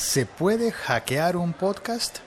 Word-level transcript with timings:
¿Se 0.00 0.24
puede 0.24 0.72
hackear 0.72 1.36
un 1.36 1.52
podcast? 1.52 2.20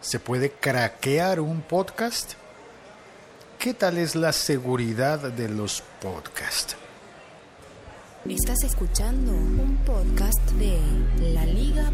¿Se 0.00 0.18
puede 0.18 0.50
craquear 0.50 1.40
un 1.40 1.60
podcast? 1.60 2.32
¿Qué 3.58 3.74
tal 3.74 3.98
es 3.98 4.16
la 4.16 4.32
seguridad 4.32 5.18
de 5.18 5.50
los 5.50 5.82
podcasts? 6.00 6.74
Estás 8.26 8.64
escuchando 8.64 9.32
un 9.32 9.78
podcast 9.84 10.40
de 10.52 10.78
laliga.fm. 11.34 11.86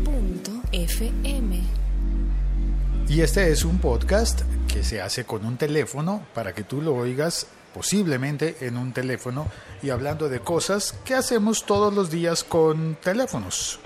Y 3.09 3.21
este 3.23 3.51
es 3.51 3.65
un 3.65 3.81
podcast 3.81 4.43
que 4.73 4.85
se 4.85 5.03
hace 5.03 5.25
con 5.25 5.45
un 5.45 5.57
teléfono 5.57 6.25
para 6.33 6.55
que 6.55 6.63
tú 6.63 6.81
lo 6.81 6.95
oigas 6.95 7.49
posiblemente 7.75 8.59
en 8.61 8.77
un 8.77 8.93
teléfono 8.93 9.49
y 9.83 9.91
hablando 9.91 10.29
de 10.29 10.39
cosas 10.39 10.95
que 11.05 11.17
hacemos 11.17 11.67
todos 11.67 11.93
los 11.93 12.09
días 12.09 12.45
con 12.45 12.95
teléfonos. 13.03 13.81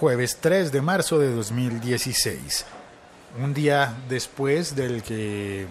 Jueves 0.00 0.38
3 0.40 0.70
de 0.70 0.80
marzo 0.80 1.18
de 1.18 1.34
2016. 1.34 2.64
Un 3.42 3.52
día 3.52 3.96
después 4.08 4.76
del 4.76 5.02
que, 5.02 5.66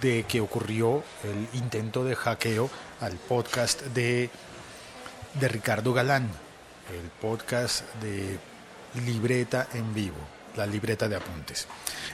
de 0.00 0.22
que 0.28 0.40
ocurrió 0.40 1.02
el 1.24 1.58
intento 1.58 2.04
de 2.04 2.14
hackeo 2.14 2.70
al 3.00 3.16
podcast 3.16 3.82
de, 3.86 4.30
de 5.40 5.48
Ricardo 5.48 5.92
Galán, 5.92 6.28
el 6.92 7.10
podcast 7.20 7.82
de 7.96 8.38
Libreta 9.04 9.66
en 9.74 9.92
Vivo, 9.92 10.18
la 10.54 10.66
libreta 10.66 11.08
de 11.08 11.16
apuntes. 11.16 11.66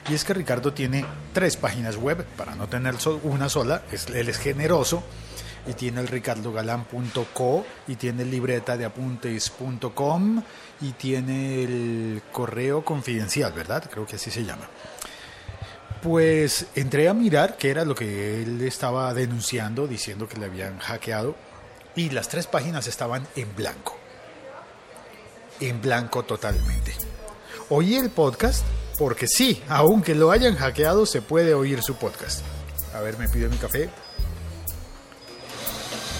Y 0.08 0.14
es 0.14 0.24
que 0.24 0.32
Ricardo 0.32 0.72
tiene 0.72 1.04
tres 1.34 1.58
páginas 1.58 1.96
web, 1.96 2.24
para 2.38 2.54
no 2.54 2.68
tener 2.68 2.94
una 3.22 3.50
sola, 3.50 3.82
él 3.92 4.30
es 4.30 4.38
generoso 4.38 5.04
y 5.66 5.74
tiene 5.74 6.00
el 6.00 6.08
ricardogalán.co 6.08 7.66
y 7.86 7.96
tiene 7.96 8.22
el 8.22 8.30
libreta 8.30 8.76
de 8.76 8.84
apuntes.com 8.84 10.42
y 10.80 10.92
tiene 10.92 11.62
el 11.62 12.22
correo 12.32 12.84
confidencial, 12.84 13.52
¿verdad? 13.52 13.88
Creo 13.90 14.06
que 14.06 14.16
así 14.16 14.30
se 14.30 14.44
llama. 14.44 14.68
Pues 16.02 16.66
entré 16.74 17.08
a 17.08 17.14
mirar 17.14 17.56
qué 17.58 17.70
era 17.70 17.84
lo 17.84 17.94
que 17.94 18.42
él 18.42 18.62
estaba 18.62 19.12
denunciando, 19.12 19.86
diciendo 19.86 20.26
que 20.26 20.38
le 20.38 20.46
habían 20.46 20.78
hackeado 20.78 21.34
y 21.94 22.10
las 22.10 22.28
tres 22.28 22.46
páginas 22.46 22.86
estaban 22.86 23.26
en 23.36 23.54
blanco. 23.54 23.96
En 25.60 25.82
blanco 25.82 26.22
totalmente. 26.22 26.94
Oí 27.68 27.96
el 27.96 28.10
podcast 28.10 28.64
porque 28.98 29.26
sí, 29.26 29.62
aunque 29.68 30.14
lo 30.14 30.30
hayan 30.30 30.56
hackeado, 30.56 31.06
se 31.06 31.22
puede 31.22 31.54
oír 31.54 31.82
su 31.82 31.96
podcast. 31.96 32.42
A 32.94 33.00
ver, 33.00 33.16
me 33.18 33.28
pido 33.28 33.48
mi 33.48 33.56
café. 33.56 33.88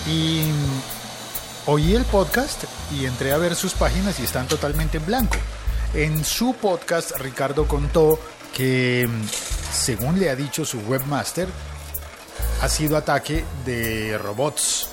Y 0.07 0.43
oí 1.67 1.95
el 1.95 2.05
podcast 2.05 2.65
y 2.93 3.07
entré 3.07 3.33
a 3.33 3.39
ver 3.39 3.55
sus 3.55 3.75
páginas 3.75 4.19
y 4.21 4.25
están 4.25 4.49
totalmente 4.49 4.99
en 4.99 5.07
blanco. 5.07 5.37
En 5.95 6.25
su 6.25 6.55
podcast, 6.55 7.13
Ricardo 7.19 7.67
contó 7.67 8.19
que, 8.55 9.09
según 9.73 10.19
le 10.19 10.31
ha 10.31 10.37
dicho 10.37 10.65
su 10.65 10.79
webmaster, 10.81 11.49
ha 12.63 12.69
sido 12.69 12.97
ataque 12.97 13.45
de 13.65 14.17
robots, 14.19 14.89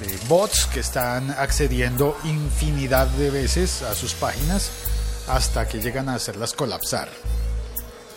de 0.00 0.18
bots 0.28 0.66
que 0.66 0.80
están 0.80 1.30
accediendo 1.30 2.16
infinidad 2.24 3.06
de 3.06 3.30
veces 3.30 3.82
a 3.82 3.94
sus 3.94 4.14
páginas 4.14 4.70
hasta 5.28 5.68
que 5.68 5.80
llegan 5.80 6.08
a 6.08 6.14
hacerlas 6.14 6.52
colapsar. 6.52 7.08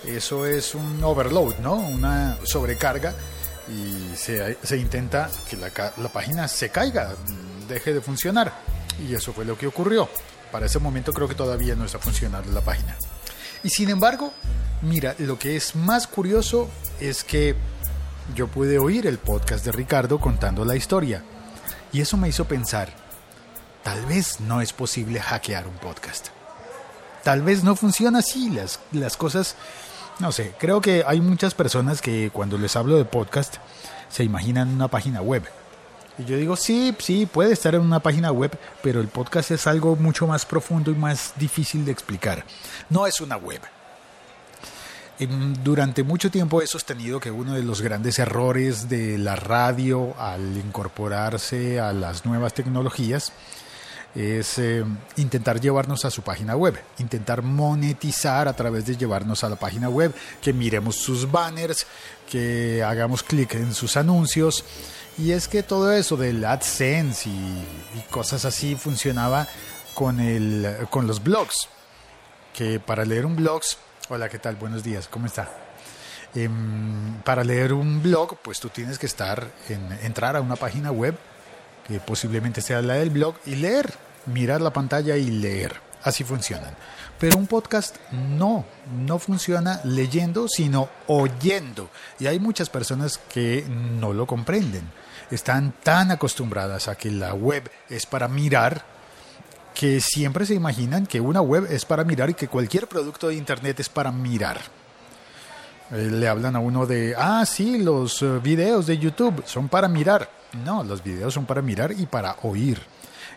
Eso 0.05 0.45
es 0.45 0.75
un 0.75 1.03
overload, 1.03 1.59
¿no? 1.59 1.75
Una 1.75 2.37
sobrecarga 2.43 3.13
y 3.69 4.15
se, 4.15 4.57
se 4.63 4.77
intenta 4.77 5.29
que 5.49 5.57
la, 5.57 5.71
la, 5.97 6.09
página 6.09 6.47
se 6.47 6.69
caiga, 6.69 7.13
deje 7.67 7.93
de 7.93 8.01
funcionar. 8.01 8.53
Y 9.07 9.13
eso 9.15 9.33
fue 9.33 9.45
lo 9.45 9.57
que 9.57 9.67
ocurrió. 9.67 10.09
Para 10.51 10.65
ese 10.65 10.79
momento 10.79 11.13
creo 11.13 11.27
que 11.27 11.35
todavía 11.35 11.75
no 11.75 11.85
está 11.85 11.99
funcionando 11.99 12.51
la 12.51 12.61
página. 12.61 12.95
Y 13.63 13.69
sin 13.69 13.89
embargo, 13.89 14.33
mira, 14.81 15.15
lo 15.19 15.39
que 15.39 15.55
es 15.55 15.75
más 15.75 16.07
curioso 16.07 16.69
es 16.99 17.23
que 17.23 17.55
yo 18.35 18.47
pude 18.47 18.77
oír 18.77 19.07
el 19.07 19.17
podcast 19.17 19.65
de 19.65 19.71
Ricardo 19.71 20.19
contando 20.19 20.65
la 20.65 20.75
historia. 20.75 21.23
Y 21.91 22.01
eso 22.01 22.17
me 22.17 22.29
hizo 22.29 22.45
pensar, 22.45 22.89
tal 23.83 24.05
vez 24.05 24.39
no 24.39 24.61
es 24.61 24.73
posible 24.73 25.19
hackear 25.19 25.67
un 25.67 25.75
podcast. 25.75 26.27
Tal 27.23 27.41
vez 27.41 27.63
no 27.63 27.75
funciona 27.75 28.19
así, 28.19 28.49
las, 28.49 28.79
las 28.91 29.15
cosas 29.15 29.55
no 30.19 30.31
sé, 30.31 30.53
creo 30.59 30.81
que 30.81 31.03
hay 31.05 31.21
muchas 31.21 31.53
personas 31.53 32.01
que 32.01 32.29
cuando 32.31 32.57
les 32.57 32.75
hablo 32.75 32.97
de 32.97 33.05
podcast 33.05 33.55
se 34.09 34.23
imaginan 34.23 34.69
una 34.69 34.87
página 34.87 35.21
web. 35.21 35.43
Y 36.17 36.25
yo 36.25 36.37
digo, 36.37 36.55
sí, 36.55 36.95
sí, 36.99 37.25
puede 37.25 37.53
estar 37.53 37.73
en 37.73 37.81
una 37.81 37.99
página 37.99 38.31
web, 38.31 38.57
pero 38.83 39.01
el 39.01 39.07
podcast 39.07 39.51
es 39.51 39.65
algo 39.65 39.95
mucho 39.95 40.27
más 40.27 40.45
profundo 40.45 40.91
y 40.91 40.95
más 40.95 41.33
difícil 41.37 41.85
de 41.85 41.91
explicar. 41.91 42.45
No 42.89 43.07
es 43.07 43.19
una 43.19 43.37
web. 43.37 43.61
Durante 45.63 46.03
mucho 46.03 46.29
tiempo 46.29 46.61
he 46.61 46.67
sostenido 46.67 47.19
que 47.19 47.31
uno 47.31 47.53
de 47.53 47.63
los 47.63 47.81
grandes 47.81 48.19
errores 48.19 48.89
de 48.89 49.17
la 49.17 49.35
radio 49.35 50.15
al 50.19 50.57
incorporarse 50.57 51.79
a 51.79 51.93
las 51.93 52.25
nuevas 52.25 52.53
tecnologías 52.53 53.31
es 54.15 54.59
eh, 54.59 54.83
intentar 55.17 55.59
llevarnos 55.59 56.05
a 56.05 56.11
su 56.11 56.21
página 56.21 56.55
web, 56.55 56.79
intentar 56.99 57.41
monetizar 57.41 58.47
a 58.47 58.53
través 58.53 58.85
de 58.85 58.95
llevarnos 58.95 59.43
a 59.43 59.49
la 59.49 59.55
página 59.55 59.89
web, 59.89 60.13
que 60.41 60.53
miremos 60.53 60.97
sus 60.97 61.31
banners, 61.31 61.87
que 62.29 62.83
hagamos 62.83 63.23
clic 63.23 63.55
en 63.55 63.73
sus 63.73 63.97
anuncios. 63.97 64.63
Y 65.17 65.31
es 65.31 65.47
que 65.47 65.63
todo 65.63 65.91
eso 65.91 66.17
del 66.17 66.43
AdSense 66.43 67.29
y, 67.29 67.65
cosas 68.09 68.45
así 68.45 68.75
funcionaba 68.75 69.47
con, 69.93 70.19
el, 70.19 70.87
con 70.89 71.07
los 71.07 71.23
blogs. 71.23 71.67
Que 72.53 72.79
para 72.79 73.05
leer 73.05 73.25
un 73.25 73.35
blog, 73.35 73.61
hola, 74.09 74.29
¿qué 74.29 74.37
tal? 74.37 74.55
Buenos 74.55 74.83
días, 74.83 75.07
¿cómo 75.07 75.25
está? 75.25 75.49
Em, 76.35 77.21
para 77.23 77.43
leer 77.43 77.73
un 77.73 78.01
blog, 78.01 78.37
pues 78.41 78.59
tú 78.59 78.69
tienes 78.69 78.97
que 78.97 79.05
estar 79.05 79.47
en, 79.69 79.91
entrar 80.03 80.35
a 80.35 80.41
una 80.41 80.55
página 80.55 80.91
web 80.91 81.15
que 81.87 81.99
posiblemente 81.99 82.61
sea 82.61 82.81
la 82.81 82.95
del 82.95 83.09
blog, 83.09 83.35
y 83.45 83.55
leer, 83.55 83.93
mirar 84.25 84.61
la 84.61 84.73
pantalla 84.73 85.17
y 85.17 85.29
leer. 85.29 85.75
Así 86.03 86.23
funcionan. 86.23 86.75
Pero 87.19 87.37
un 87.37 87.47
podcast 87.47 87.95
no, 88.11 88.65
no 89.05 89.19
funciona 89.19 89.79
leyendo, 89.85 90.47
sino 90.47 90.89
oyendo. 91.07 91.89
Y 92.19 92.27
hay 92.27 92.39
muchas 92.39 92.69
personas 92.69 93.17
que 93.17 93.65
no 93.67 94.11
lo 94.11 94.27
comprenden. 94.27 94.83
Están 95.31 95.73
tan 95.83 96.11
acostumbradas 96.11 96.87
a 96.87 96.95
que 96.95 97.09
la 97.09 97.33
web 97.33 97.71
es 97.89 98.05
para 98.05 98.27
mirar 98.27 98.83
que 99.73 100.01
siempre 100.01 100.45
se 100.45 100.53
imaginan 100.53 101.07
que 101.07 101.19
una 101.19 101.41
web 101.41 101.67
es 101.69 101.85
para 101.85 102.03
mirar 102.03 102.29
y 102.29 102.33
que 102.33 102.47
cualquier 102.47 102.87
producto 102.87 103.29
de 103.29 103.35
Internet 103.35 103.79
es 103.79 103.89
para 103.89 104.11
mirar. 104.11 104.59
Eh, 105.91 106.09
le 106.11 106.27
hablan 106.27 106.55
a 106.55 106.59
uno 106.59 106.85
de, 106.85 107.15
ah, 107.17 107.45
sí, 107.45 107.79
los 107.79 108.21
eh, 108.21 108.39
videos 108.41 108.85
de 108.85 108.97
YouTube 108.97 109.43
son 109.45 109.69
para 109.69 109.87
mirar. 109.87 110.29
No, 110.53 110.83
los 110.83 111.03
videos 111.03 111.33
son 111.33 111.45
para 111.45 111.61
mirar 111.61 111.91
y 111.91 112.05
para 112.05 112.37
oír. 112.43 112.81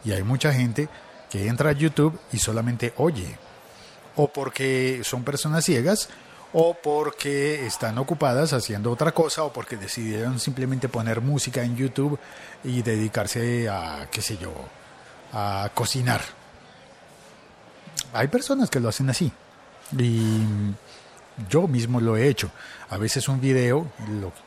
Y 0.05 0.13
hay 0.13 0.23
mucha 0.23 0.53
gente 0.53 0.89
que 1.31 1.49
entra 1.49 1.71
a 1.71 1.73
YouTube 1.73 2.19
y 2.33 2.39
solamente 2.39 2.93
oye. 2.97 3.39
O 4.17 4.29
porque 4.29 5.03
son 5.05 5.25
personas 5.25 5.65
ciegas, 5.65 6.09
o 6.53 6.75
porque 6.75 7.67
están 7.67 7.99
ocupadas 7.99 8.53
haciendo 8.53 8.91
otra 8.91 9.13
cosa, 9.13 9.45
o 9.45 9.53
porque 9.53 9.77
decidieron 9.77 10.39
simplemente 10.39 10.89
poner 10.89 11.21
música 11.21 11.63
en 11.63 11.77
YouTube 11.77 12.19
y 12.65 12.83
dedicarse 12.83 13.69
a, 13.69 14.09
qué 14.11 14.23
sé 14.23 14.39
yo, 14.39 14.53
a 15.33 15.71
cocinar. 15.75 16.23
Hay 18.13 18.29
personas 18.29 18.71
que 18.71 18.81
lo 18.81 18.89
hacen 18.89 19.11
así. 19.11 19.31
Y 19.99 20.41
yo 21.49 21.69
mismo 21.69 22.01
lo 22.01 22.17
he 22.17 22.29
hecho. 22.29 22.51
A 22.89 22.97
veces 22.97 23.29
un 23.29 23.41
video 23.41 23.91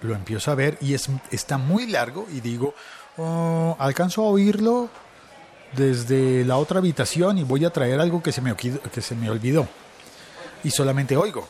lo, 0.01 0.15
empiezo 0.15 0.51
a 0.51 0.55
ver 0.55 0.77
y 0.81 0.93
es, 0.93 1.09
está 1.31 1.57
muy 1.57 1.87
largo 1.87 2.27
y 2.31 2.41
digo, 2.41 2.73
oh, 3.17 3.75
alcanzo 3.79 4.23
a 4.23 4.29
oírlo 4.29 4.89
desde 5.73 6.43
la 6.45 6.57
otra 6.57 6.79
habitación 6.79 7.37
y 7.37 7.43
voy 7.43 7.65
a 7.65 7.69
traer 7.69 7.99
algo 7.99 8.23
que 8.23 8.31
se 8.31 8.41
me, 8.41 8.55
que 8.55 9.01
se 9.01 9.15
me 9.15 9.29
olvidó. 9.29 9.67
Y 10.63 10.71
solamente 10.71 11.15
oigo. 11.15 11.47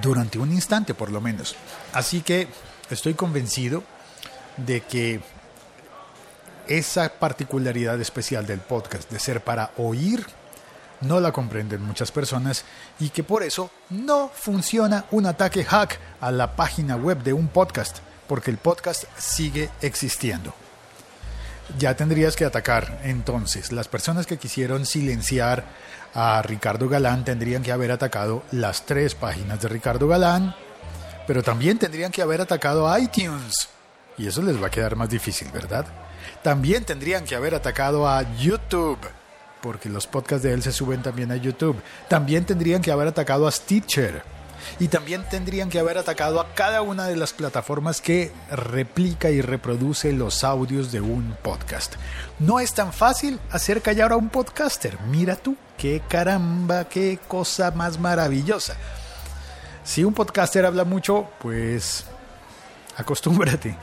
Durante 0.00 0.38
un 0.38 0.52
instante 0.52 0.94
por 0.94 1.10
lo 1.10 1.20
menos. 1.20 1.56
Así 1.92 2.20
que 2.20 2.48
estoy 2.90 3.14
convencido 3.14 3.82
de 4.56 4.82
que 4.82 5.20
esa 6.68 7.08
particularidad 7.08 8.00
especial 8.00 8.46
del 8.46 8.60
podcast 8.60 9.10
de 9.10 9.18
ser 9.18 9.42
para 9.42 9.70
oír 9.76 10.26
no 11.00 11.20
la 11.20 11.32
comprenden 11.32 11.82
muchas 11.82 12.12
personas 12.12 12.64
y 12.98 13.10
que 13.10 13.24
por 13.24 13.42
eso 13.42 13.70
no 13.90 14.30
funciona 14.34 15.04
un 15.10 15.26
ataque 15.26 15.64
hack 15.64 15.98
a 16.20 16.30
la 16.30 16.56
página 16.56 16.96
web 16.96 17.22
de 17.22 17.32
un 17.32 17.48
podcast, 17.48 17.98
porque 18.26 18.50
el 18.50 18.58
podcast 18.58 19.04
sigue 19.18 19.70
existiendo. 19.82 20.54
Ya 21.78 21.96
tendrías 21.96 22.36
que 22.36 22.44
atacar 22.44 23.00
entonces. 23.02 23.72
Las 23.72 23.88
personas 23.88 24.26
que 24.26 24.38
quisieron 24.38 24.86
silenciar 24.86 25.64
a 26.14 26.40
Ricardo 26.42 26.88
Galán 26.88 27.24
tendrían 27.24 27.62
que 27.62 27.72
haber 27.72 27.90
atacado 27.90 28.42
las 28.52 28.86
tres 28.86 29.14
páginas 29.14 29.60
de 29.60 29.68
Ricardo 29.68 30.08
Galán, 30.08 30.54
pero 31.26 31.42
también 31.42 31.78
tendrían 31.78 32.12
que 32.12 32.22
haber 32.22 32.40
atacado 32.40 32.88
a 32.88 33.00
iTunes 33.00 33.68
Y 34.16 34.28
eso 34.28 34.42
les 34.42 34.62
va 34.62 34.68
a 34.68 34.70
quedar 34.70 34.96
más 34.96 35.10
difícil, 35.10 35.48
¿verdad? 35.52 35.84
También 36.42 36.84
tendrían 36.84 37.24
que 37.24 37.34
haber 37.34 37.54
atacado 37.54 38.08
a 38.08 38.22
YouTube, 38.36 38.98
porque 39.66 39.88
los 39.88 40.06
podcasts 40.06 40.44
de 40.44 40.52
él 40.52 40.62
se 40.62 40.70
suben 40.70 41.02
también 41.02 41.32
a 41.32 41.36
YouTube. 41.36 41.74
También 42.08 42.44
tendrían 42.44 42.80
que 42.82 42.92
haber 42.92 43.08
atacado 43.08 43.48
a 43.48 43.50
Stitcher. 43.50 44.22
Y 44.78 44.86
también 44.86 45.28
tendrían 45.28 45.70
que 45.70 45.80
haber 45.80 45.98
atacado 45.98 46.40
a 46.40 46.54
cada 46.54 46.82
una 46.82 47.06
de 47.06 47.16
las 47.16 47.32
plataformas 47.32 48.00
que 48.00 48.30
replica 48.48 49.30
y 49.30 49.40
reproduce 49.40 50.12
los 50.12 50.44
audios 50.44 50.92
de 50.92 51.00
un 51.00 51.36
podcast. 51.42 51.96
No 52.38 52.60
es 52.60 52.74
tan 52.74 52.92
fácil 52.92 53.40
hacer 53.50 53.82
callar 53.82 54.12
a 54.12 54.16
un 54.16 54.28
podcaster. 54.28 55.00
Mira 55.08 55.34
tú, 55.34 55.56
qué 55.76 56.00
caramba, 56.08 56.84
qué 56.88 57.18
cosa 57.26 57.72
más 57.72 57.98
maravillosa. 57.98 58.76
Si 59.82 60.04
un 60.04 60.14
podcaster 60.14 60.64
habla 60.64 60.84
mucho, 60.84 61.28
pues 61.40 62.04
acostúmbrate 62.96 63.76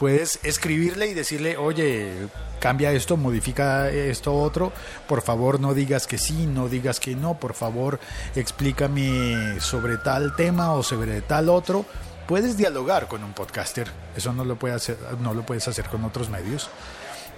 puedes 0.00 0.40
escribirle 0.44 1.08
y 1.08 1.14
decirle, 1.14 1.58
oye, 1.58 2.10
cambia 2.60 2.92
esto, 2.92 3.16
modifica 3.16 3.88
esto 3.88 4.34
otro, 4.34 4.72
por 5.08 5.22
favor 5.22 5.58
no 5.58 5.74
digas 5.74 6.06
que 6.06 6.18
sí, 6.18 6.46
no 6.46 6.68
digas 6.68 7.00
que 7.00 7.16
no, 7.16 7.40
por 7.40 7.54
favor 7.54 7.98
explícame 8.36 9.60
sobre 9.60 9.96
tal 9.96 10.36
tema 10.36 10.74
o 10.74 10.84
sobre 10.84 11.22
tal 11.22 11.48
otro. 11.48 11.84
Puedes 12.28 12.56
dialogar 12.56 13.08
con 13.08 13.24
un 13.24 13.32
podcaster, 13.32 13.90
eso 14.14 14.32
no 14.32 14.44
lo, 14.44 14.56
puedes 14.56 14.76
hacer, 14.76 14.98
no 15.20 15.34
lo 15.34 15.42
puedes 15.42 15.66
hacer 15.66 15.86
con 15.86 16.04
otros 16.04 16.30
medios, 16.30 16.70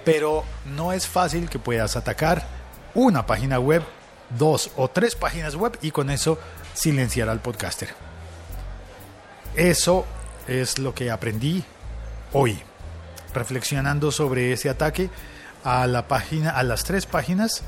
pero 0.04 0.44
no 0.76 0.92
es 0.92 1.06
fácil 1.06 1.48
que 1.48 1.58
puedas 1.58 1.96
atacar 1.96 2.46
una 2.94 3.24
página 3.24 3.58
web, 3.58 3.82
dos 4.36 4.70
o 4.76 4.88
tres 4.88 5.14
páginas 5.14 5.54
web 5.54 5.78
y 5.80 5.92
con 5.92 6.10
eso 6.10 6.38
silenciar 6.74 7.30
al 7.30 7.40
podcaster. 7.40 7.88
Eso 9.56 10.04
es 10.46 10.78
lo 10.78 10.94
que 10.94 11.10
aprendí 11.10 11.64
hoy, 12.32 12.58
reflexionando 13.34 14.11
sobre 14.11 14.52
ese 14.52 14.69
ataque 14.69 15.11
a 15.64 15.87
la 15.87 16.08
página, 16.08 16.50
a 16.50 16.62
las 16.62 16.84
tres 16.84 17.06
páginas 17.06 17.62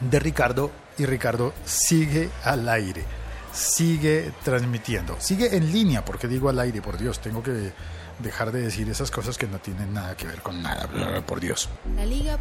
de 0.00 0.18
Ricardo 0.18 0.70
y 0.96 1.06
Ricardo 1.06 1.52
sigue 1.64 2.30
al 2.44 2.68
aire, 2.68 3.04
sigue 3.52 4.32
transmitiendo, 4.44 5.16
sigue 5.20 5.56
en 5.56 5.72
línea, 5.72 6.04
porque 6.04 6.28
digo 6.28 6.48
al 6.48 6.58
aire, 6.58 6.82
por 6.82 6.98
Dios, 6.98 7.20
tengo 7.20 7.42
que 7.42 7.72
dejar 8.18 8.52
de 8.52 8.62
decir 8.62 8.88
esas 8.88 9.10
cosas 9.10 9.38
que 9.38 9.46
no 9.46 9.58
tienen 9.58 9.92
nada 9.92 10.16
que 10.16 10.26
ver 10.26 10.42
con 10.42 10.62
nada, 10.62 10.88
por 11.26 11.40
Dios. 11.40 11.68
La 11.96 12.04
Liga.fm. 12.04 12.38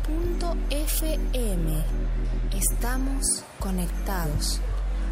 Estamos 2.53 3.43
conectados. 3.59 4.61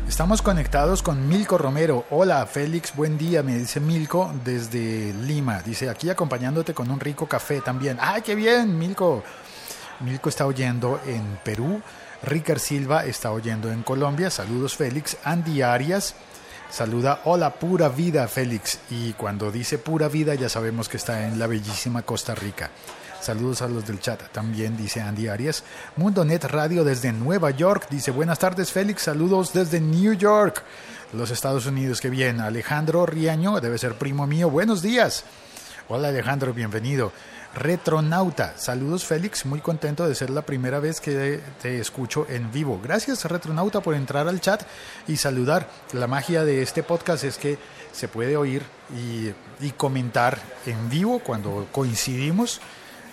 Estamos 0.08 0.44
conectados 0.44 1.02
con 1.02 1.28
Milko 1.28 1.58
Romero. 1.58 2.06
Hola 2.12 2.46
Félix, 2.46 2.96
buen 2.96 3.18
día, 3.18 3.42
me 3.42 3.58
dice 3.58 3.80
Milko 3.80 4.32
desde 4.46 5.14
Lima. 5.14 5.62
Dice, 5.64 5.90
aquí 5.90 6.10
acompañándote 6.10 6.74
con 6.74 6.92
un 6.92 7.00
rico 7.00 7.28
café 7.28 7.60
también. 7.60 7.98
¡Ay, 8.00 8.22
qué 8.22 8.36
bien, 8.36 8.78
Milko! 8.78 9.24
Milko 10.02 10.30
está 10.30 10.46
oyendo 10.46 11.02
en 11.06 11.40
Perú. 11.44 11.82
Ricard 12.22 12.60
Silva 12.60 13.04
está 13.06 13.32
oyendo 13.32 13.72
en 13.72 13.82
Colombia. 13.82 14.30
Saludos 14.30 14.76
Félix. 14.76 15.18
Andy 15.24 15.64
Arias 15.64 16.16
saluda, 16.70 17.22
hola 17.26 17.56
pura 17.56 17.90
vida 17.90 18.28
Félix. 18.28 18.80
Y 18.92 19.14
cuando 19.14 19.52
dice 19.52 19.80
pura 19.80 20.08
vida 20.08 20.36
ya 20.36 20.50
sabemos 20.50 20.88
que 20.88 20.98
está 20.98 21.28
en 21.28 21.40
la 21.40 21.48
bellísima 21.48 22.04
Costa 22.04 22.36
Rica. 22.36 22.70
Saludos 23.26 23.64
a 23.64 23.68
los 23.68 23.88
del 23.88 24.00
chat. 24.00 24.22
También 24.32 24.78
dice 24.78 25.02
Andy 25.02 25.30
Arias. 25.30 25.64
Mundo 25.96 26.24
Net 26.24 26.44
Radio 26.44 26.84
desde 26.84 27.12
Nueva 27.12 27.50
York. 27.50 27.88
Dice 27.90 28.12
buenas 28.12 28.38
tardes 28.38 28.72
Félix. 28.72 29.02
Saludos 29.02 29.52
desde 29.52 29.82
New 29.82 30.14
York. 30.14 30.62
Los 31.12 31.32
Estados 31.32 31.66
Unidos. 31.66 32.02
Qué 32.02 32.12
bien. 32.12 32.40
Alejandro 32.40 33.08
Riaño. 33.08 33.60
Debe 33.62 33.80
ser 33.80 33.96
primo 33.96 34.28
mío. 34.28 34.52
Buenos 34.52 34.84
días. 34.84 35.24
Hola 35.90 36.10
Alejandro. 36.10 36.54
Bienvenido. 36.54 37.12
Retronauta. 37.56 38.54
Saludos 38.60 39.06
Félix. 39.06 39.48
Muy 39.48 39.60
contento 39.60 40.08
de 40.08 40.14
ser 40.14 40.30
la 40.30 40.44
primera 40.44 40.80
vez 40.80 41.02
que 41.02 41.42
te 41.64 41.80
escucho 41.80 42.28
en 42.30 42.52
vivo. 42.52 42.80
Gracias 42.84 43.26
Retronauta 43.26 43.82
por 43.82 43.96
entrar 43.96 44.28
al 44.28 44.40
chat 44.40 44.62
y 45.08 45.18
saludar. 45.18 45.68
La 45.94 46.06
magia 46.06 46.46
de 46.46 46.62
este 46.62 46.84
podcast 46.84 47.24
es 47.24 47.40
que 47.40 47.58
se 47.92 48.08
puede 48.08 48.38
oír 48.38 48.62
y 48.94 49.72
comentar 49.72 50.38
en 50.68 50.92
vivo 50.92 51.18
cuando 51.18 51.68
coincidimos 51.72 52.62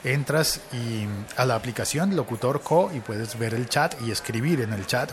entras 0.04 0.60
y, 0.72 1.06
a 1.36 1.44
la 1.44 1.54
aplicación 1.54 2.14
Locutor 2.16 2.60
Co 2.62 2.90
y 2.94 3.00
puedes 3.00 3.38
ver 3.38 3.54
el 3.54 3.68
chat 3.68 3.94
y 4.02 4.10
escribir 4.10 4.60
en 4.60 4.72
el 4.72 4.86
chat. 4.86 5.12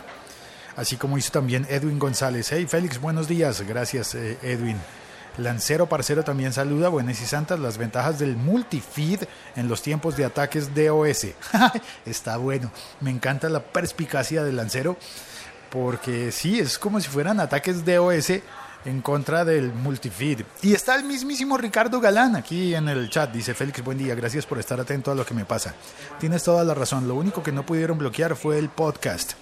Así 0.76 0.96
como 0.96 1.18
hizo 1.18 1.32
también 1.32 1.66
Edwin 1.68 1.98
González. 1.98 2.48
Hey 2.50 2.66
Félix, 2.68 3.00
buenos 3.00 3.28
días. 3.28 3.60
Gracias 3.62 4.14
eh, 4.14 4.38
Edwin. 4.42 4.78
Lancero 5.36 5.88
Parcero 5.88 6.22
también 6.24 6.52
saluda. 6.52 6.88
Buenas 6.88 7.20
y 7.20 7.26
santas. 7.26 7.58
Las 7.58 7.78
ventajas 7.78 8.18
del 8.18 8.36
multifeed 8.36 9.24
en 9.56 9.68
los 9.68 9.82
tiempos 9.82 10.16
de 10.16 10.24
ataques 10.24 10.74
DOS. 10.74 11.26
Está 12.06 12.36
bueno. 12.36 12.70
Me 13.00 13.10
encanta 13.10 13.48
la 13.48 13.60
perspicacia 13.60 14.44
del 14.44 14.56
Lancero. 14.56 14.96
Porque 15.70 16.32
sí, 16.32 16.58
es 16.58 16.78
como 16.78 17.00
si 17.00 17.08
fueran 17.08 17.38
ataques 17.38 17.84
DOS 17.84 18.32
en 18.84 19.02
contra 19.02 19.44
del 19.44 19.72
multifeed. 19.72 20.42
Y 20.62 20.74
está 20.74 20.96
el 20.96 21.04
mismísimo 21.04 21.56
Ricardo 21.56 22.00
Galán 22.00 22.36
aquí 22.36 22.74
en 22.74 22.88
el 22.88 23.10
chat. 23.10 23.32
Dice 23.32 23.54
Félix, 23.54 23.82
buen 23.82 23.98
día, 23.98 24.14
gracias 24.14 24.46
por 24.46 24.58
estar 24.58 24.80
atento 24.80 25.10
a 25.10 25.14
lo 25.14 25.24
que 25.26 25.34
me 25.34 25.44
pasa. 25.44 25.74
Tienes 26.18 26.42
toda 26.42 26.64
la 26.64 26.74
razón, 26.74 27.08
lo 27.08 27.14
único 27.14 27.42
que 27.42 27.52
no 27.52 27.66
pudieron 27.66 27.98
bloquear 27.98 28.36
fue 28.36 28.58
el 28.58 28.68
podcast. 28.68 29.32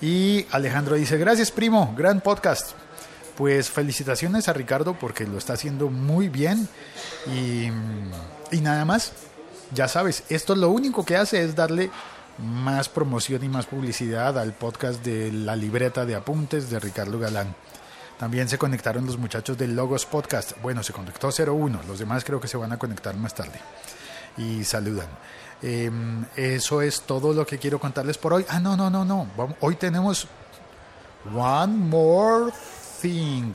Y 0.00 0.46
Alejandro 0.50 0.94
dice, 0.96 1.16
gracias 1.16 1.50
primo, 1.50 1.94
gran 1.96 2.20
podcast. 2.20 2.72
Pues 3.36 3.70
felicitaciones 3.70 4.48
a 4.48 4.52
Ricardo 4.52 4.94
porque 4.98 5.26
lo 5.26 5.38
está 5.38 5.54
haciendo 5.54 5.90
muy 5.90 6.28
bien. 6.28 6.68
Y, 7.26 7.70
y 8.50 8.60
nada 8.60 8.84
más, 8.84 9.12
ya 9.74 9.88
sabes, 9.88 10.24
esto 10.28 10.54
lo 10.54 10.70
único 10.70 11.04
que 11.04 11.16
hace 11.16 11.42
es 11.42 11.54
darle 11.54 11.90
más 12.38 12.88
promoción 12.88 13.42
y 13.44 13.48
más 13.48 13.66
publicidad 13.66 14.38
al 14.38 14.52
podcast 14.52 15.04
de 15.04 15.32
la 15.32 15.56
libreta 15.56 16.04
de 16.04 16.14
apuntes 16.14 16.70
de 16.70 16.78
Ricardo 16.78 17.18
Galán. 17.18 17.54
También 18.18 18.48
se 18.48 18.56
conectaron 18.56 19.04
los 19.04 19.18
muchachos 19.18 19.58
del 19.58 19.76
Logos 19.76 20.06
Podcast. 20.06 20.52
Bueno, 20.62 20.82
se 20.82 20.92
conectó 20.92 21.28
01, 21.28 21.82
los 21.86 21.98
demás 21.98 22.24
creo 22.24 22.40
que 22.40 22.48
se 22.48 22.56
van 22.56 22.72
a 22.72 22.78
conectar 22.78 23.14
más 23.16 23.34
tarde. 23.34 23.60
Y 24.38 24.64
saludan. 24.64 25.08
Em, 25.62 26.24
eso 26.34 26.80
es 26.80 27.02
todo 27.02 27.34
lo 27.34 27.46
que 27.46 27.58
quiero 27.58 27.78
contarles 27.78 28.16
por 28.16 28.32
hoy. 28.32 28.46
Ah, 28.48 28.58
no, 28.58 28.76
no, 28.76 28.88
no, 28.88 29.04
no. 29.04 29.28
Hoy 29.60 29.76
tenemos 29.76 30.28
One 31.34 31.74
More 31.74 32.52
Thing. 33.02 33.52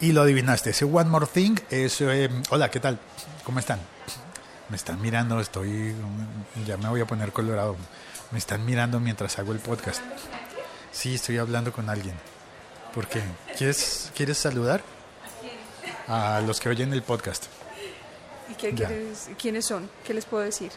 Y 0.00 0.12
lo 0.12 0.22
adivinaste, 0.22 0.70
ese 0.70 0.84
One 0.84 1.10
More 1.10 1.26
Thing 1.26 1.56
es... 1.70 2.00
Em, 2.00 2.42
hola, 2.50 2.70
¿qué 2.70 2.80
tal? 2.80 2.98
¿Cómo 3.44 3.58
están? 3.58 3.97
Me 4.68 4.76
están 4.76 5.00
mirando, 5.00 5.40
estoy, 5.40 5.94
ya 6.66 6.76
me 6.76 6.88
voy 6.88 7.00
a 7.00 7.06
poner 7.06 7.32
colorado, 7.32 7.76
me 8.30 8.38
están 8.38 8.64
mirando 8.64 9.00
mientras 9.00 9.38
hago 9.38 9.52
el 9.52 9.58
podcast. 9.58 10.02
Sí, 10.92 11.14
estoy 11.14 11.38
hablando 11.38 11.72
con 11.72 11.88
alguien. 11.88 12.14
¿Por 12.94 13.06
qué? 13.06 13.22
¿Quieres, 13.56 14.10
¿quieres 14.14 14.38
saludar? 14.38 14.82
A 16.06 16.40
los 16.46 16.58
que 16.60 16.68
oyen 16.68 16.92
el 16.92 17.02
podcast. 17.02 17.46
¿Y 18.50 18.54
qué 18.54 18.72
quieres, 18.74 19.30
quiénes 19.38 19.66
son? 19.66 19.90
¿Qué 20.04 20.14
les 20.14 20.24
puedo 20.24 20.42
decir? 20.42 20.72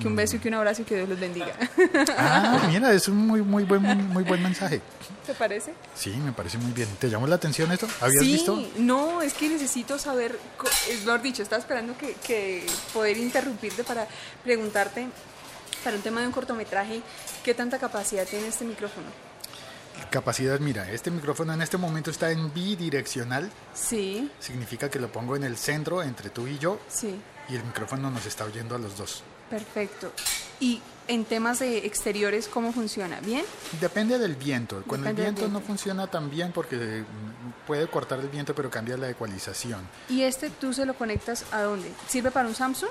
Que 0.00 0.08
un 0.08 0.16
beso 0.16 0.36
y 0.36 0.38
que 0.38 0.48
un 0.48 0.54
abrazo 0.54 0.82
y 0.82 0.84
que 0.84 0.96
Dios 0.96 1.08
los 1.08 1.18
bendiga. 1.18 1.54
Ah, 2.18 2.68
mira, 2.68 2.92
es 2.92 3.08
un 3.08 3.16
muy, 3.16 3.42
muy, 3.42 3.64
buen, 3.64 3.82
muy 4.08 4.22
buen 4.22 4.42
mensaje. 4.42 4.80
¿Te 5.26 5.34
parece? 5.34 5.74
Sí, 5.94 6.10
me 6.10 6.32
parece 6.32 6.58
muy 6.58 6.72
bien. 6.72 6.88
¿Te 6.98 7.08
llamó 7.08 7.26
la 7.26 7.36
atención 7.36 7.70
esto? 7.72 7.88
¿Habías 8.00 8.22
sí, 8.22 8.32
visto? 8.32 8.62
No, 8.78 9.22
es 9.22 9.34
que 9.34 9.48
necesito 9.48 9.98
saber, 9.98 10.38
es 10.90 11.04
mejor 11.04 11.22
dicho, 11.22 11.42
estaba 11.42 11.60
esperando 11.60 11.96
que, 11.96 12.14
que 12.14 12.66
poder 12.92 13.16
interrumpirte 13.16 13.84
para 13.84 14.06
preguntarte, 14.44 15.08
para 15.82 15.96
un 15.96 16.02
tema 16.02 16.20
de 16.20 16.26
un 16.26 16.32
cortometraje, 16.32 17.00
¿qué 17.44 17.54
tanta 17.54 17.78
capacidad 17.78 18.26
tiene 18.26 18.48
este 18.48 18.64
micrófono? 18.64 19.06
Capacidad, 20.10 20.60
mira, 20.60 20.90
este 20.90 21.10
micrófono 21.10 21.54
en 21.54 21.62
este 21.62 21.78
momento 21.78 22.10
está 22.10 22.30
en 22.30 22.52
bidireccional. 22.52 23.50
Sí. 23.74 24.30
Significa 24.38 24.90
que 24.90 25.00
lo 25.00 25.10
pongo 25.10 25.36
en 25.36 25.44
el 25.44 25.56
centro 25.56 26.02
entre 26.02 26.30
tú 26.30 26.46
y 26.46 26.58
yo. 26.58 26.78
Sí. 26.88 27.18
Y 27.48 27.56
el 27.56 27.64
micrófono 27.64 28.10
nos 28.10 28.26
está 28.26 28.44
oyendo 28.44 28.74
a 28.74 28.78
los 28.78 28.96
dos. 28.96 29.22
Perfecto. 29.50 30.12
¿Y 30.60 30.80
en 31.08 31.24
temas 31.24 31.58
de 31.60 31.78
exteriores 31.86 32.48
cómo 32.48 32.72
funciona? 32.72 33.20
¿Bien? 33.20 33.44
Depende 33.80 34.18
del 34.18 34.34
viento. 34.34 34.82
Con 34.86 35.06
el 35.06 35.14
viento, 35.14 35.48
no 35.48 35.60
funciona 35.60 36.06
tan 36.06 36.30
bien 36.30 36.52
porque 36.52 37.04
puede 37.66 37.86
cortar 37.88 38.20
el 38.20 38.28
viento 38.28 38.54
pero 38.54 38.70
cambia 38.70 38.96
la 38.96 39.10
ecualización. 39.10 39.80
¿Y 40.08 40.22
este 40.22 40.50
tú 40.50 40.72
se 40.72 40.86
lo 40.86 40.94
conectas 40.94 41.44
a 41.52 41.62
dónde? 41.62 41.90
¿Sirve 42.08 42.30
para 42.30 42.48
un 42.48 42.54
Samsung? 42.54 42.90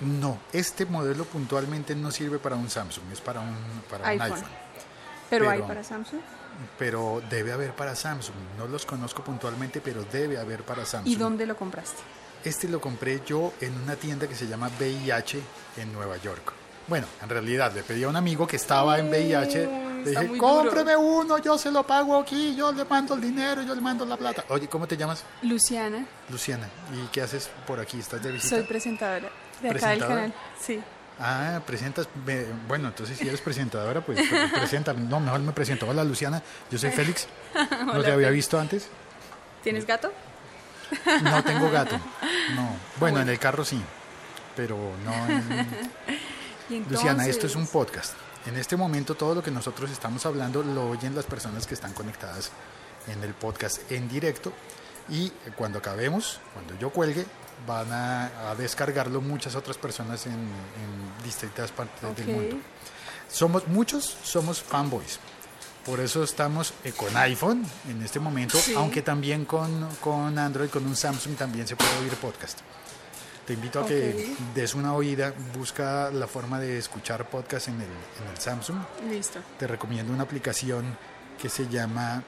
No, 0.00 0.38
este 0.52 0.86
modelo 0.86 1.24
puntualmente 1.24 1.94
no 1.94 2.10
sirve 2.10 2.38
para 2.38 2.56
un 2.56 2.68
Samsung, 2.68 3.04
es 3.12 3.20
para 3.20 3.40
un, 3.40 3.56
para 3.88 4.08
iPhone. 4.08 4.30
un 4.30 4.36
iPhone. 4.36 4.50
¿Pero, 5.30 5.50
hay 5.50 5.62
para 5.62 5.82
Samsung? 5.82 6.20
Pero 6.78 7.22
debe 7.30 7.52
haber 7.52 7.74
para 7.74 7.94
Samsung. 7.94 8.36
No 8.58 8.66
los 8.66 8.86
conozco 8.86 9.22
puntualmente, 9.24 9.80
pero 9.80 10.04
debe 10.04 10.38
haber 10.38 10.62
para 10.62 10.84
Samsung. 10.84 11.12
¿Y 11.12 11.16
dónde 11.16 11.46
lo 11.46 11.56
compraste? 11.56 12.02
Este 12.44 12.68
lo 12.68 12.80
compré 12.80 13.22
yo 13.26 13.54
en 13.60 13.74
una 13.82 13.96
tienda 13.96 14.26
que 14.28 14.34
se 14.34 14.46
llama 14.46 14.70
VIH 14.78 15.40
en 15.78 15.92
Nueva 15.92 16.16
York. 16.18 16.52
Bueno, 16.86 17.06
en 17.22 17.28
realidad 17.30 17.72
le 17.74 17.82
pedí 17.82 18.04
a 18.04 18.08
un 18.08 18.16
amigo 18.16 18.46
que 18.46 18.56
estaba 18.56 18.98
en 18.98 19.08
VIH, 19.08 19.68
le 20.04 20.10
dije, 20.10 20.36
cómpreme 20.38 20.94
uno, 20.96 21.38
yo 21.38 21.56
se 21.56 21.70
lo 21.70 21.82
pago 21.86 22.20
aquí, 22.20 22.54
yo 22.54 22.70
le 22.72 22.84
mando 22.84 23.14
el 23.14 23.22
dinero, 23.22 23.62
yo 23.62 23.74
le 23.74 23.80
mando 23.80 24.04
la 24.04 24.18
plata. 24.18 24.44
Oye, 24.50 24.68
¿cómo 24.68 24.86
te 24.86 24.94
llamas? 24.94 25.24
Luciana, 25.42 26.04
Luciana. 26.28 26.68
¿Y 26.92 27.06
qué 27.08 27.22
haces 27.22 27.48
por 27.66 27.80
aquí? 27.80 27.98
¿Estás 27.98 28.22
de 28.22 28.32
visita? 28.32 28.56
soy 28.56 28.64
presentadora 28.66 29.30
de 29.62 29.70
acá 29.70 29.88
del 29.90 29.98
canal. 30.00 30.34
Sí. 30.60 30.82
Ah, 31.18 31.60
presentas. 31.64 32.06
Bueno, 32.68 32.88
entonces 32.88 33.16
si 33.16 33.26
eres 33.26 33.40
presentadora, 33.40 34.02
pues 34.02 34.18
pre- 34.28 34.48
preséntame. 34.48 35.00
No, 35.08 35.20
mejor 35.20 35.40
me 35.40 35.52
presento. 35.52 35.88
Hola, 35.88 36.04
Luciana. 36.04 36.42
Yo 36.70 36.76
soy 36.78 36.90
Félix. 36.92 37.26
¿No 37.86 38.02
te 38.02 38.12
había 38.12 38.28
visto 38.28 38.58
antes? 38.60 38.88
¿Tienes 39.62 39.86
gato? 39.86 40.12
No 41.22 41.42
tengo 41.44 41.70
gato. 41.70 41.98
No. 42.54 42.76
Bueno, 43.00 43.20
en 43.20 43.28
el 43.30 43.38
carro 43.38 43.64
sí. 43.64 43.80
Pero 44.54 44.76
no. 45.04 45.12
en- 46.70 46.86
Luciana, 46.90 47.26
esto 47.26 47.46
es 47.46 47.56
un 47.56 47.66
podcast. 47.66 48.12
En 48.46 48.56
este 48.56 48.76
momento 48.76 49.14
todo 49.14 49.34
lo 49.34 49.42
que 49.42 49.50
nosotros 49.50 49.90
estamos 49.90 50.24
hablando 50.26 50.62
lo 50.62 50.90
oyen 50.90 51.14
las 51.14 51.24
personas 51.24 51.66
que 51.66 51.74
están 51.74 51.92
conectadas 51.94 52.50
en 53.08 53.22
el 53.22 53.32
podcast 53.34 53.90
en 53.90 54.08
directo 54.08 54.52
y 55.08 55.30
cuando 55.56 55.78
acabemos, 55.78 56.38
cuando 56.52 56.74
yo 56.78 56.90
cuelgue, 56.90 57.24
van 57.66 57.90
a, 57.92 58.50
a 58.50 58.54
descargarlo 58.54 59.20
muchas 59.20 59.54
otras 59.54 59.76
personas 59.78 60.26
en, 60.26 60.32
en 60.32 61.24
distintas 61.24 61.70
partes 61.72 62.02
del 62.16 62.26
mundo. 62.26 62.56
Somos 63.28 63.66
muchos, 63.68 64.04
somos 64.22 64.62
fanboys. 64.62 65.18
Por 65.84 66.00
eso 66.00 66.24
estamos 66.24 66.72
eh, 66.84 66.92
con 66.92 67.14
iPhone 67.16 67.64
en 67.90 68.02
este 68.02 68.18
momento, 68.18 68.58
Sí. 68.58 68.72
aunque 68.74 69.02
también 69.02 69.44
con, 69.44 69.86
con 70.00 70.38
Android, 70.38 70.70
con 70.70 70.86
un 70.86 70.96
Samsung 70.96 71.36
también 71.36 71.66
se 71.66 71.76
puede 71.76 71.90
oír 71.98 72.12
podcast. 72.14 72.60
Te 73.46 73.52
invito 73.52 73.80
a 73.80 73.86
que 73.86 74.34
des 74.54 74.74
una 74.74 74.94
oída, 74.94 75.34
busca 75.54 76.10
la 76.10 76.26
forma 76.26 76.58
de 76.58 76.78
escuchar 76.78 77.28
podcast 77.28 77.68
en 77.68 77.74
el, 77.74 77.82
en 77.82 78.30
el 78.32 78.38
Samsung. 78.38 78.78
Listo. 79.10 79.40
Te 79.58 79.66
recomiendo 79.66 80.12
una 80.14 80.22
aplicación 80.22 80.96
que 81.40 81.50
se 81.50 81.68
llama, 81.68 82.22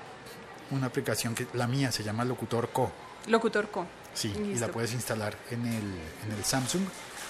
una 0.71 0.89
aplicación 0.89 1.35
que 1.35 1.47
la 1.55 1.67
mía 1.67 1.91
se 1.91 2.05
llama 2.05 2.23
Locutor 2.27 2.69
Co. 2.71 2.93
Locutor 3.29 3.71
Co. 3.71 3.87
Sí, 4.13 4.29
y 4.37 4.59
la 4.59 4.69
puedes 4.69 4.93
instalar 4.93 5.37
en 5.51 5.65
el, 5.67 5.85
en 6.27 6.33
el 6.37 6.45
Samsung 6.45 6.83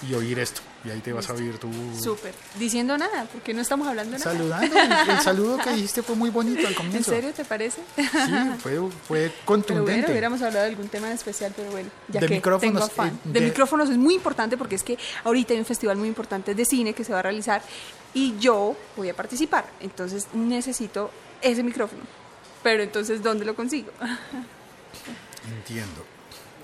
y 0.09 0.13
oír 0.13 0.39
esto. 0.39 0.61
Y 0.87 0.91
ahí 0.91 1.01
te 1.01 1.11
vas 1.11 1.29
a 1.29 1.33
oír 1.33 1.57
tu... 1.57 1.69
Súper. 2.01 2.33
Diciendo 2.57 2.97
nada, 2.97 3.25
porque 3.31 3.53
no 3.53 3.61
estamos 3.61 3.85
hablando 3.87 4.13
de 4.13 4.19
nada. 4.19 4.31
Saludando. 4.31 4.77
El, 4.79 5.09
el 5.09 5.19
saludo 5.21 5.57
que 5.57 5.69
dijiste 5.71 6.01
fue 6.01 6.15
muy 6.15 6.29
bonito 6.29 6.61
al 6.65 6.67
¿En 6.67 6.73
comienzo. 6.75 7.11
serio 7.11 7.33
te 7.33 7.43
parece? 7.43 7.81
Sí, 7.97 8.03
fue, 8.59 8.79
fue 9.07 9.19
Pero 9.29 9.33
contundente. 9.45 9.91
bueno, 9.91 10.07
hubiéramos 10.11 10.41
hablado 10.41 10.63
de 10.65 10.71
algún 10.71 10.87
tema 10.87 11.07
en 11.07 11.13
especial, 11.13 11.51
pero 11.55 11.69
bueno, 11.71 11.89
ya 12.07 12.21
De 12.21 12.27
que 12.27 12.35
micrófonos, 12.35 12.73
tengo 12.73 12.85
afán. 12.85 13.09
eh, 13.15 13.19
de... 13.25 13.39
de- 13.41 13.45
micrófonos 13.47 13.89
es 13.89 13.97
muy 13.97 14.13
importante 14.15 14.55
porque 14.55 14.75
es 14.75 14.83
que 14.83 14.97
ahorita 15.25 15.53
hay 15.53 15.59
un 15.59 15.65
festival 15.65 15.97
muy 15.97 16.07
importante 16.07 16.55
de 16.55 16.63
cine 16.65 16.93
que 16.93 17.03
se 17.03 17.11
va 17.11 17.19
a 17.19 17.23
realizar 17.23 17.61
y 18.13 18.37
yo 18.39 18.75
voy 18.95 19.09
a 19.09 19.13
participar. 19.15 19.65
Entonces 19.81 20.27
necesito 20.33 21.11
ese 21.41 21.63
micrófono. 21.63 22.03
Pero 22.63 22.81
entonces, 22.81 23.21
¿dónde 23.21 23.43
lo 23.45 23.55
consigo? 23.55 23.91
Entiendo. 25.57 26.05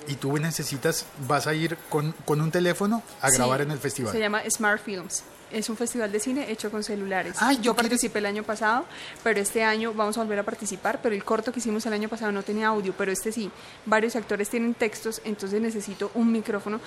Y 0.08 0.16
tú 0.16 0.38
necesitas, 0.38 1.06
vas 1.28 1.48
a 1.48 1.54
ir 1.54 1.78
con, 1.90 2.14
con 2.26 2.42
un 2.42 2.52
teléfono 2.52 3.04
a 3.22 3.30
Sí, 3.30 3.38
grabar 3.38 3.62
en 3.62 3.72
el 3.72 3.80
festival. 3.80 4.12
Se 4.12 4.20
llama 4.20 4.42
Smart 4.50 4.82
Films. 4.84 5.24
Es 5.52 5.70
un 5.70 5.78
festival 5.78 6.12
de 6.12 6.20
cine 6.20 6.52
hecho 6.52 6.72
con 6.72 6.84
celulares. 6.84 7.36
Ay, 7.40 7.60
yo 7.62 7.76
participé 7.76 8.18
el 8.20 8.26
año 8.26 8.44
pasado, 8.44 8.86
pero 9.24 9.40
este 9.40 9.64
año 9.64 9.94
vamos 9.94 10.18
a 10.18 10.22
volver 10.22 10.40
a 10.40 10.44
participar. 10.44 11.00
Pero 11.04 11.14
el 11.14 11.24
corto 11.24 11.52
que 11.52 11.60
hicimos 11.60 11.86
el 11.86 11.94
año 11.94 12.10
pasado 12.10 12.32
no 12.32 12.42
tenía 12.42 12.70
audio, 12.70 12.94
pero 12.98 13.12
este 13.12 13.32
sí. 13.32 13.52
Varios 13.86 14.16
actores 14.16 14.50
tienen 14.50 14.74
textos, 14.74 15.22
entonces 15.24 15.62
necesito 15.62 16.10
un 16.16 16.32
micrófono 16.32 16.80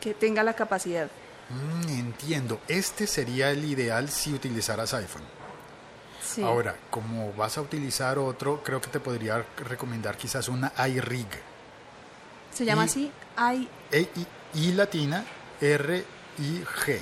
que 0.00 0.14
tenga 0.14 0.44
la 0.44 0.54
capacidad. 0.54 1.08
Mm, 1.50 1.88
entiendo. 1.98 2.60
Este 2.68 3.08
sería 3.08 3.50
el 3.50 3.64
ideal 3.64 4.08
si 4.08 4.32
utilizaras 4.32 4.94
iPhone. 4.94 5.22
Sí. 6.24 6.42
Ahora, 6.42 6.76
como 6.90 7.32
vas 7.32 7.58
a 7.58 7.60
utilizar 7.60 8.18
otro, 8.18 8.62
creo 8.62 8.80
que 8.80 8.88
te 8.88 9.00
podría 9.00 9.44
recomendar 9.68 10.16
quizás 10.16 10.48
una 10.48 10.72
iRig. 10.88 11.26
Se 12.52 12.64
llama 12.64 12.82
así 12.84 13.10
I 13.38 13.68
E 13.90 14.08
I, 14.14 14.26
I 14.54 14.72
latina 14.72 15.24
R 15.60 16.04
I 16.38 16.62
G. 16.84 16.98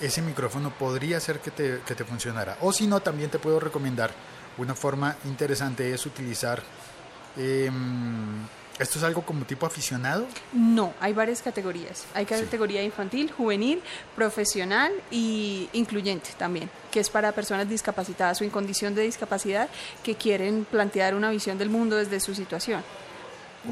Ese 0.00 0.22
micrófono 0.22 0.70
podría 0.70 1.20
ser 1.20 1.40
que 1.40 1.50
te, 1.50 1.80
que 1.86 1.94
te 1.94 2.04
funcionara. 2.04 2.58
O 2.60 2.72
si 2.72 2.86
no, 2.86 3.00
también 3.00 3.30
te 3.30 3.38
puedo 3.38 3.60
recomendar 3.60 4.10
una 4.58 4.74
forma 4.74 5.16
interesante 5.24 5.92
es 5.92 6.04
utilizar. 6.06 6.62
em, 7.36 8.46
esto 8.78 8.98
es 8.98 9.04
algo 9.04 9.22
como 9.22 9.44
tipo 9.44 9.64
aficionado. 9.66 10.26
No, 10.52 10.94
hay 10.98 11.12
varias 11.12 11.40
categorías. 11.40 12.04
Hay 12.14 12.24
categoría 12.26 12.82
infantil, 12.82 13.30
juvenil, 13.30 13.80
profesional 14.16 14.92
y 15.10 15.68
incluyente 15.72 16.30
también, 16.36 16.68
que 16.90 16.98
es 17.00 17.08
para 17.08 17.32
personas 17.32 17.68
discapacitadas 17.68 18.40
o 18.40 18.44
en 18.44 18.50
condición 18.50 18.94
de 18.94 19.02
discapacidad 19.02 19.68
que 20.02 20.16
quieren 20.16 20.64
plantear 20.64 21.14
una 21.14 21.30
visión 21.30 21.58
del 21.58 21.68
mundo 21.68 21.96
desde 21.96 22.18
su 22.18 22.34
situación. 22.34 22.82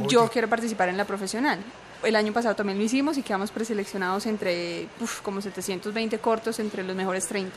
Yo 0.09 0.23
Oye. 0.23 0.31
quiero 0.33 0.49
participar 0.49 0.89
en 0.89 0.97
la 0.97 1.05
profesional. 1.05 1.59
El 2.03 2.17
año 2.17 2.33
pasado 2.33 2.55
también 2.55 2.79
lo 2.79 2.85
hicimos 2.85 3.19
y 3.19 3.23
quedamos 3.23 3.51
preseleccionados 3.51 4.25
entre 4.27 4.89
uf, 5.01 5.21
como 5.21 5.41
720 5.41 6.19
cortos 6.19 6.59
entre 6.59 6.83
los 6.83 6.97
mejores 6.97 7.27
30. 7.27 7.55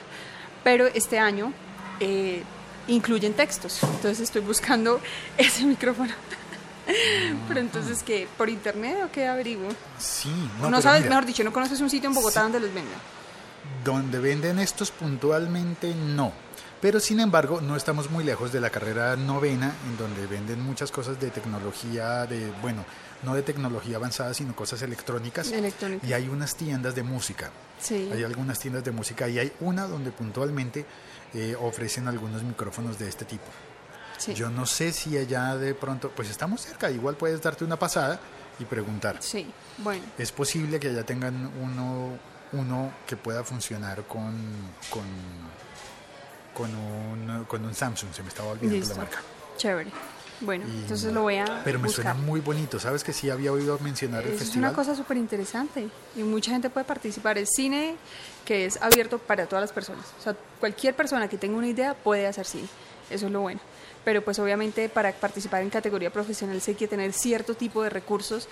Pero 0.63 0.87
este 0.87 1.19
año 1.19 1.53
eh, 1.99 2.43
incluyen 2.87 3.33
textos, 3.33 3.81
entonces 3.83 4.19
estoy 4.21 4.41
buscando 4.41 4.99
ese 5.37 5.63
micrófono. 5.65 6.13
Pero 7.47 7.59
entonces, 7.61 8.03
¿qué? 8.03 8.27
¿Por 8.37 8.49
internet 8.49 8.97
o 9.05 9.11
qué 9.11 9.25
averiguo? 9.27 9.69
Sí, 9.97 10.29
No, 10.59 10.69
no, 10.69 10.81
sabes, 10.81 11.01
mira, 11.03 11.11
mejor 11.11 11.25
dicho, 11.25 11.43
no 11.43 11.53
conoces 11.53 11.79
un 11.79 11.89
sitio 11.89 12.09
en 12.09 12.13
Bogotá 12.13 12.41
donde 12.43 12.59
los 12.59 12.73
vendan. 12.73 12.99
Donde 13.83 14.19
venden 14.19 14.59
estos 14.59 14.91
puntualmente 14.91 15.93
no. 15.93 16.31
Pero 16.81 16.99
sin 16.99 17.21
embargo, 17.21 17.61
no 17.61 17.77
estamos 17.77 18.11
muy 18.11 18.25
lejos 18.25 18.51
de 18.51 18.59
la 18.59 18.69
carrera 18.69 19.15
novena, 19.15 19.73
en 19.87 19.97
donde 19.97 20.27
venden 20.27 20.61
muchas 20.61 20.91
cosas 20.91 21.17
de 21.17 21.29
tecnología, 21.29 22.25
de, 22.25 22.51
bueno, 22.61 22.83
no 23.23 23.35
de 23.35 23.41
tecnología 23.41 23.95
avanzada, 23.95 24.33
sino 24.33 24.53
cosas 24.53 24.81
electrónicas. 24.81 25.49
Electrónicas. 25.51 26.09
Y 26.09 26.11
hay 26.11 26.27
unas 26.27 26.55
tiendas 26.55 26.93
de 26.93 27.03
música. 27.03 27.51
Sí. 27.79 28.09
Hay 28.11 28.23
algunas 28.23 28.59
tiendas 28.59 28.83
de 28.83 28.91
música 28.91 29.29
y 29.29 29.39
hay 29.39 29.53
una 29.61 29.87
donde 29.87 30.11
puntualmente 30.11 30.85
eh, 31.33 31.55
ofrecen 31.59 32.09
algunos 32.09 32.43
micrófonos 32.43 32.99
de 32.99 33.07
este 33.07 33.23
tipo. 33.23 33.45
Sí. 34.17 34.33
Yo 34.33 34.49
no 34.49 34.65
sé 34.65 34.91
si 34.91 35.17
allá 35.17 35.55
de 35.55 35.73
pronto, 35.73 36.11
pues 36.13 36.29
estamos 36.29 36.61
cerca, 36.61 36.91
igual 36.91 37.15
puedes 37.15 37.41
darte 37.41 37.63
una 37.63 37.77
pasada 37.79 38.19
y 38.59 38.65
preguntar. 38.65 39.17
Sí, 39.19 39.47
bueno. 39.77 40.03
Es 40.17 40.31
posible 40.31 40.79
que 40.79 40.89
allá 40.89 41.05
tengan 41.05 41.51
uno, 41.61 42.17
uno 42.53 42.91
que 43.07 43.15
pueda 43.17 43.43
funcionar 43.43 44.03
con, 44.03 44.33
con, 44.89 45.03
con, 46.53 46.73
un, 46.75 47.45
con 47.45 47.65
un 47.65 47.73
Samsung, 47.73 48.13
se 48.13 48.21
me 48.23 48.29
estaba 48.29 48.49
olvidando 48.49 48.77
Listo. 48.79 48.93
la 48.95 49.01
marca. 49.01 49.21
Chévere. 49.57 49.91
Bueno, 50.41 50.65
Y- 50.67 50.77
entonces 50.81 51.13
lo 51.13 51.21
voy 51.21 51.37
a 51.37 51.61
Pero 51.63 51.79
me 51.79 51.85
buscar. 51.87 52.03
suena 52.05 52.19
muy 52.19 52.41
bonito, 52.41 52.79
¿sabes 52.79 53.03
que 53.03 53.13
sí 53.13 53.29
había 53.29 53.51
oído 53.53 53.77
mencionar 53.79 54.23
el 54.23 54.33
es 54.33 54.39
festival? 54.39 54.69
una 54.69 54.73
cosa 54.75 54.95
súper 54.95 55.17
interesante 55.17 55.87
y 56.15 56.23
mucha 56.23 56.51
gente 56.51 56.69
puede 56.69 56.85
participar. 56.85 57.37
Es 57.37 57.49
cine 57.55 57.95
que 58.43 58.65
es 58.65 58.81
abierto 58.81 59.19
para 59.19 59.45
todas 59.45 59.61
las 59.61 59.71
personas. 59.71 60.05
O 60.19 60.23
sea, 60.23 60.35
cualquier 60.59 60.95
persona 60.95 61.27
que 61.29 61.37
tenga 61.37 61.57
una 61.57 61.67
idea 61.67 61.93
puede 61.93 62.27
hacer 62.27 62.45
cine. 62.45 62.67
Eso 63.09 63.27
es 63.27 63.31
lo 63.31 63.41
bueno. 63.41 63.61
Pero 64.03 64.21
pues 64.21 64.37
obviamente 64.39 64.89
para 64.89 65.13
participar 65.13 65.61
en 65.61 65.69
categoría 65.69 66.11
profesional 66.11 66.59
sí 66.59 66.71
hay 66.71 66.77
que 66.77 66.89
tener 66.89 67.13
cierto 67.13 67.53
tipo 67.55 67.81
de 67.83 67.89
recursos 67.89 68.49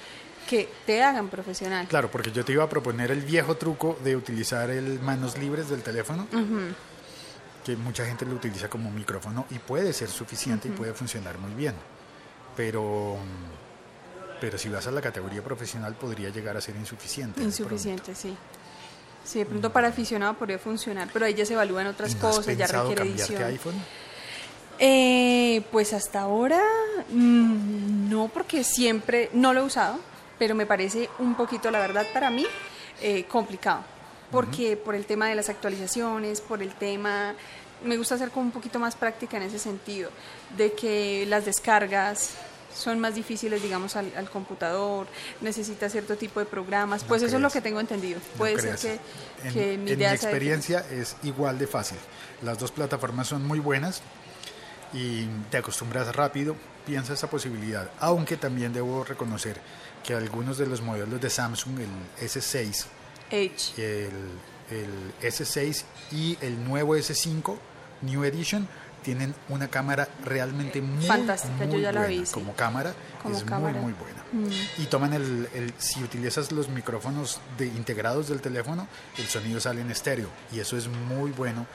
que 0.49 0.69
te 0.85 1.01
hagan 1.03 1.29
profesional. 1.29 1.87
Claro, 1.87 2.11
porque 2.11 2.31
yo 2.31 2.43
te 2.43 2.51
iba 2.53 2.63
a 2.63 2.69
proponer 2.69 3.11
el 3.11 3.21
viejo 3.21 3.55
truco 3.55 3.97
de 4.03 4.15
utilizar 4.15 4.69
el 4.69 4.99
manos 4.99 5.37
libres 5.37 5.69
del 5.69 5.81
teléfono, 5.81 6.27
que 7.63 7.75
mucha 7.75 8.05
gente 8.05 8.25
lo 8.25 8.35
utiliza 8.35 8.69
como 8.69 8.91
micrófono 8.91 9.45
y 9.51 9.59
puede 9.59 9.93
ser 9.93 10.09
suficiente 10.09 10.67
y 10.67 10.71
puede 10.71 10.93
funcionar 10.93 11.37
muy 11.37 11.53
bien. 11.53 11.75
Pero, 12.55 13.17
pero 14.41 14.57
si 14.57 14.67
vas 14.67 14.87
a 14.87 14.91
la 14.91 15.01
categoría 15.01 15.43
profesional 15.43 15.93
podría 15.95 16.29
llegar 16.29 16.57
a 16.57 16.61
ser 16.61 16.75
insuficiente. 16.75 17.41
Insuficiente, 17.41 18.13
sí. 18.15 18.35
Sí, 19.23 19.39
de 19.39 19.45
pronto 19.45 19.71
para 19.71 19.89
aficionado 19.89 20.33
podría 20.33 20.57
funcionar, 20.57 21.07
pero 21.13 21.25
ahí 21.25 21.33
ya 21.35 21.45
se 21.45 21.53
evalúan 21.53 21.87
otras 21.87 22.11
¿Y 22.11 22.15
no 22.15 22.27
has 22.27 22.35
cosas, 22.37 22.57
ya 22.57 22.65
requiere 22.67 23.03
edición. 23.03 23.43
iPhone? 23.43 23.75
Eh, 24.79 25.61
pues 25.71 25.93
hasta 25.93 26.21
ahora 26.21 26.59
mm, 27.09 28.09
no, 28.09 28.29
porque 28.33 28.63
siempre 28.63 29.29
no 29.33 29.53
lo 29.53 29.61
he 29.61 29.63
usado, 29.63 29.99
pero 30.41 30.55
me 30.55 30.65
parece 30.65 31.07
un 31.19 31.35
poquito, 31.35 31.69
la 31.69 31.77
verdad, 31.77 32.03
para 32.15 32.31
mí 32.31 32.47
eh, 32.99 33.25
complicado. 33.25 33.83
Porque 34.31 34.75
por 34.75 34.95
el 34.95 35.05
tema 35.05 35.29
de 35.29 35.35
las 35.35 35.49
actualizaciones, 35.49 36.41
por 36.41 36.63
el 36.63 36.73
tema, 36.73 37.35
me 37.83 37.95
gusta 37.95 38.15
hacer 38.15 38.31
como 38.31 38.47
un 38.47 38.51
poquito 38.51 38.79
más 38.79 38.95
práctica 38.95 39.37
en 39.37 39.43
ese 39.43 39.59
sentido, 39.59 40.09
de 40.57 40.73
que 40.73 41.27
las 41.27 41.45
descargas 41.45 42.31
son 42.75 42.99
más 42.99 43.13
difíciles, 43.13 43.61
digamos, 43.61 43.95
al, 43.95 44.11
al 44.17 44.31
computador, 44.31 45.05
necesita 45.41 45.89
cierto 45.89 46.15
tipo 46.15 46.39
de 46.39 46.47
programas, 46.47 47.03
No 47.03 47.09
pues 47.09 47.21
eso 47.21 47.35
es 47.35 47.41
lo 47.43 47.51
que 47.51 47.61
tengo 47.61 47.79
entendido. 47.79 48.19
No 48.19 48.37
Puede 48.39 48.59
ser 48.59 48.77
que, 48.79 49.47
en, 49.47 49.53
que 49.53 49.77
mi 49.77 49.91
en 49.91 49.99
idea 49.99 50.09
mi 50.09 50.15
experiencia 50.15 50.83
es 50.89 51.17
igual 51.21 51.59
de 51.59 51.67
fácil. 51.67 51.99
Las 52.41 52.57
dos 52.57 52.71
plataformas 52.71 53.27
son 53.27 53.45
muy 53.45 53.59
buenas 53.59 54.01
y 54.91 55.27
te 55.51 55.57
acostumbras 55.57 56.15
rápido, 56.15 56.55
piensa 56.87 57.13
esa 57.13 57.29
posibilidad. 57.29 57.91
Aunque 57.99 58.37
también 58.37 58.73
debo 58.73 59.03
reconocer 59.03 59.61
que 60.03 60.13
algunos 60.15 60.57
de 60.57 60.67
los 60.67 60.81
modelos 60.81 61.19
de 61.21 61.29
Samsung, 61.29 61.79
el 61.79 62.27
S6 62.27 62.85
Edge. 63.31 63.73
y 63.77 63.81
el 63.81 64.11
el 64.71 65.13
S6 65.21 65.83
y 66.11 66.37
el 66.39 66.63
nuevo 66.63 66.95
S5 66.95 67.57
New 68.03 68.23
Edition 68.23 68.67
tienen 69.03 69.35
una 69.49 69.67
cámara 69.67 70.07
realmente 70.23 70.81
muy 70.81 71.05
Fantástica, 71.05 71.65
yo 71.65 71.71
muy 71.71 71.81
ya 71.81 71.91
la 71.91 72.01
buena. 72.01 72.15
vi, 72.19 72.25
sí. 72.25 72.33
Como 72.33 72.55
cámara 72.55 72.93
Como 73.21 73.35
es 73.35 73.43
cámara. 73.43 73.73
Mm. 73.79 73.81
muy 73.81 73.91
muy 73.91 73.93
buena. 73.93 74.21
Y 74.77 74.85
toman 74.85 75.11
el, 75.13 75.49
el- 75.53 75.73
si 75.77 76.01
utilizas 76.03 76.51
los 76.53 76.69
micrófonos 76.69 77.41
de, 77.57 77.65
integrados 77.67 78.29
del 78.29 78.39
teléfono, 78.39 78.87
el 79.17 79.25
sonido 79.27 79.59
sale 79.59 79.81
en 79.81 79.91
estéreo 79.91 80.29
y 80.53 80.59
eso 80.61 80.77
es 80.77 80.87
muy 80.87 81.31
bueno, 81.31 81.65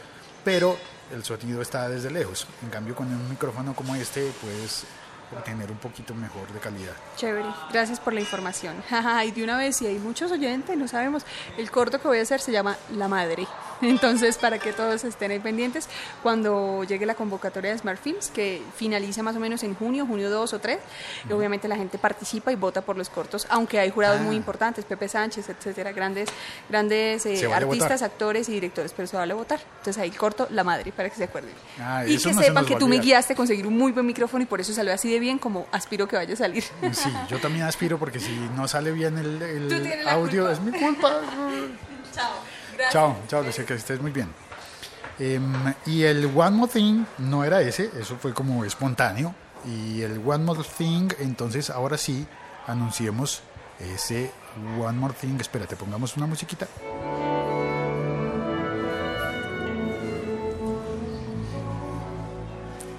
pero 0.42 0.78
el 1.12 1.22
sonido 1.22 1.60
está 1.60 1.88
desde 1.90 2.10
lejos. 2.10 2.46
En 2.62 2.70
cambio 2.70 2.94
con 2.94 3.08
un 3.08 3.28
micrófono 3.28 3.74
como 3.74 3.94
este 3.96 4.32
puedes 4.40 4.84
obtener 5.32 5.70
un 5.70 5.78
poquito 5.78 6.14
mejor 6.14 6.50
de 6.52 6.60
calidad. 6.60 6.94
Chévere, 7.16 7.48
gracias 7.72 8.00
por 8.00 8.12
la 8.12 8.20
información. 8.20 8.76
y 9.26 9.30
de 9.30 9.44
una 9.44 9.56
vez, 9.56 9.76
si 9.76 9.86
hay 9.86 9.98
muchos 9.98 10.30
oyentes, 10.32 10.76
no 10.76 10.88
sabemos, 10.88 11.24
el 11.56 11.70
corto 11.70 12.00
que 12.00 12.08
voy 12.08 12.18
a 12.18 12.22
hacer 12.22 12.40
se 12.40 12.52
llama 12.52 12.76
La 12.92 13.08
Madre. 13.08 13.46
Entonces, 13.82 14.38
para 14.38 14.58
que 14.58 14.72
todos 14.72 15.04
estén 15.04 15.30
ahí 15.30 15.38
pendientes, 15.38 15.88
cuando 16.22 16.84
llegue 16.84 17.06
la 17.06 17.14
convocatoria 17.14 17.70
de 17.72 17.78
Smart 17.78 18.00
Films, 18.00 18.28
que 18.30 18.62
finaliza 18.76 19.22
más 19.22 19.36
o 19.36 19.40
menos 19.40 19.62
en 19.62 19.74
junio, 19.74 20.06
junio 20.06 20.30
2 20.30 20.52
o 20.52 20.58
3, 20.58 20.78
y 21.28 21.32
obviamente 21.32 21.68
la 21.68 21.76
gente 21.76 21.98
participa 21.98 22.52
y 22.52 22.56
vota 22.56 22.82
por 22.82 22.96
los 22.96 23.08
cortos, 23.08 23.46
aunque 23.50 23.78
hay 23.78 23.90
jurados 23.90 24.20
Ah. 24.20 24.24
muy 24.24 24.36
importantes, 24.36 24.84
Pepe 24.84 25.08
Sánchez, 25.08 25.48
etcétera, 25.48 25.92
grandes, 25.92 26.28
grandes 26.68 27.26
eh, 27.26 27.46
vale 27.46 27.66
artistas, 27.66 28.00
votar. 28.00 28.10
actores 28.10 28.48
y 28.48 28.52
directores, 28.52 28.92
pero 28.94 29.06
se 29.08 29.16
vale 29.16 29.34
votar. 29.34 29.60
Entonces 29.78 30.02
ahí 30.02 30.10
corto 30.10 30.46
La 30.50 30.64
Madre, 30.64 30.92
para 30.92 31.08
que 31.10 31.16
se 31.16 31.24
acuerden. 31.24 31.52
Ah, 31.80 32.04
y 32.06 32.16
que 32.18 32.32
no 32.32 32.40
se 32.40 32.46
sepan 32.46 32.64
que 32.64 32.76
tú 32.76 32.88
me 32.88 32.98
guiaste 32.98 33.32
a 33.34 33.36
conseguir 33.36 33.66
un 33.66 33.76
muy 33.76 33.92
buen 33.92 34.06
micrófono 34.06 34.42
y 34.42 34.46
por 34.46 34.60
eso 34.60 34.72
salió 34.72 34.92
así 34.92 35.12
de 35.12 35.18
bien 35.20 35.38
como 35.38 35.66
aspiro 35.72 36.08
que 36.08 36.16
vaya 36.16 36.34
a 36.34 36.36
salir. 36.36 36.64
Sí, 36.92 37.12
yo 37.28 37.38
también 37.38 37.64
aspiro 37.66 37.98
porque 37.98 38.20
si 38.20 38.32
no 38.56 38.66
sale 38.68 38.90
bien 38.92 39.18
el, 39.18 40.08
audio 40.08 40.46
culpa. 40.46 40.52
es 40.52 40.60
mi 40.60 40.72
culpa. 40.78 41.20
Chao. 42.14 42.55
Chao, 42.90 43.16
chao, 43.28 43.42
deseo 43.42 43.66
que 43.66 43.74
estés 43.74 44.00
muy 44.00 44.10
bien. 44.10 44.28
Em, 45.18 45.74
y 45.86 46.02
el 46.02 46.26
One 46.26 46.56
More 46.56 46.72
Thing 46.72 47.04
no 47.18 47.44
era 47.44 47.60
ese, 47.62 47.90
eso 47.98 48.16
fue 48.20 48.34
como 48.34 48.64
espontáneo. 48.64 49.34
Y 49.64 50.02
el 50.02 50.22
One 50.24 50.44
More 50.44 50.62
Thing, 50.62 51.08
entonces 51.18 51.70
ahora 51.70 51.96
sí, 51.96 52.26
anunciemos 52.66 53.42
ese 53.80 54.30
One 54.78 54.98
More 54.98 55.14
Thing. 55.14 55.38
Espérate, 55.40 55.76
pongamos 55.76 56.16
una 56.16 56.26
musiquita. 56.26 56.68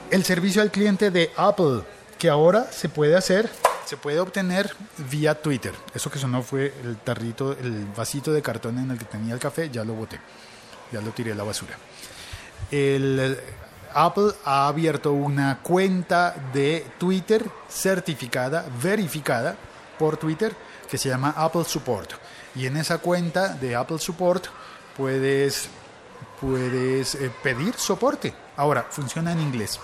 El 0.10 0.24
servicio 0.24 0.62
al 0.62 0.72
cliente 0.72 1.12
de 1.12 1.32
Apple, 1.36 1.84
que 2.18 2.30
ahora 2.30 2.72
se 2.72 2.90
puede 2.90 3.16
hacer, 3.16 3.50
se 3.88 3.96
puede 3.96 4.20
obtener 4.20 4.76
vía 5.10 5.42
Twitter. 5.42 5.74
Eso 5.94 6.12
que 6.12 6.20
sonó 6.20 6.44
fue 6.44 6.74
el 6.84 6.98
tarrito, 6.98 7.54
el 7.54 7.86
vasito 7.96 8.34
de 8.34 8.42
cartón 8.42 8.78
en 8.80 8.92
el 8.92 8.98
que 8.98 9.06
tenía 9.06 9.34
el 9.34 9.40
café, 9.40 9.70
ya 9.70 9.86
lo 9.86 9.94
boté, 9.94 10.20
ya 10.92 11.00
lo 11.00 11.12
tiré 11.12 11.32
a 11.32 11.36
la 11.36 11.44
basura. 11.44 11.78
El, 12.70 13.18
eh, 13.18 13.40
Apple 13.94 14.34
ha 14.44 14.68
abierto 14.68 15.14
una 15.14 15.60
cuenta 15.64 16.36
de 16.54 16.86
Twitter 16.98 17.50
certificada, 17.70 18.66
verificada 18.84 19.56
por 19.98 20.18
Twitter, 20.18 20.54
que 20.90 20.98
se 20.98 21.08
llama 21.08 21.34
Apple 21.38 21.64
Support. 21.64 22.12
Y 22.56 22.66
en 22.66 22.76
esa 22.76 22.98
cuenta 22.98 23.54
de 23.54 23.74
Apple 23.74 24.00
Support 24.00 24.48
puedes, 24.98 25.70
puedes 26.42 27.16
eh, 27.16 27.32
pedir 27.42 27.74
soporte. 27.76 28.34
Ahora, 28.58 28.86
funciona 28.90 29.32
en 29.32 29.40
inglés. 29.40 29.80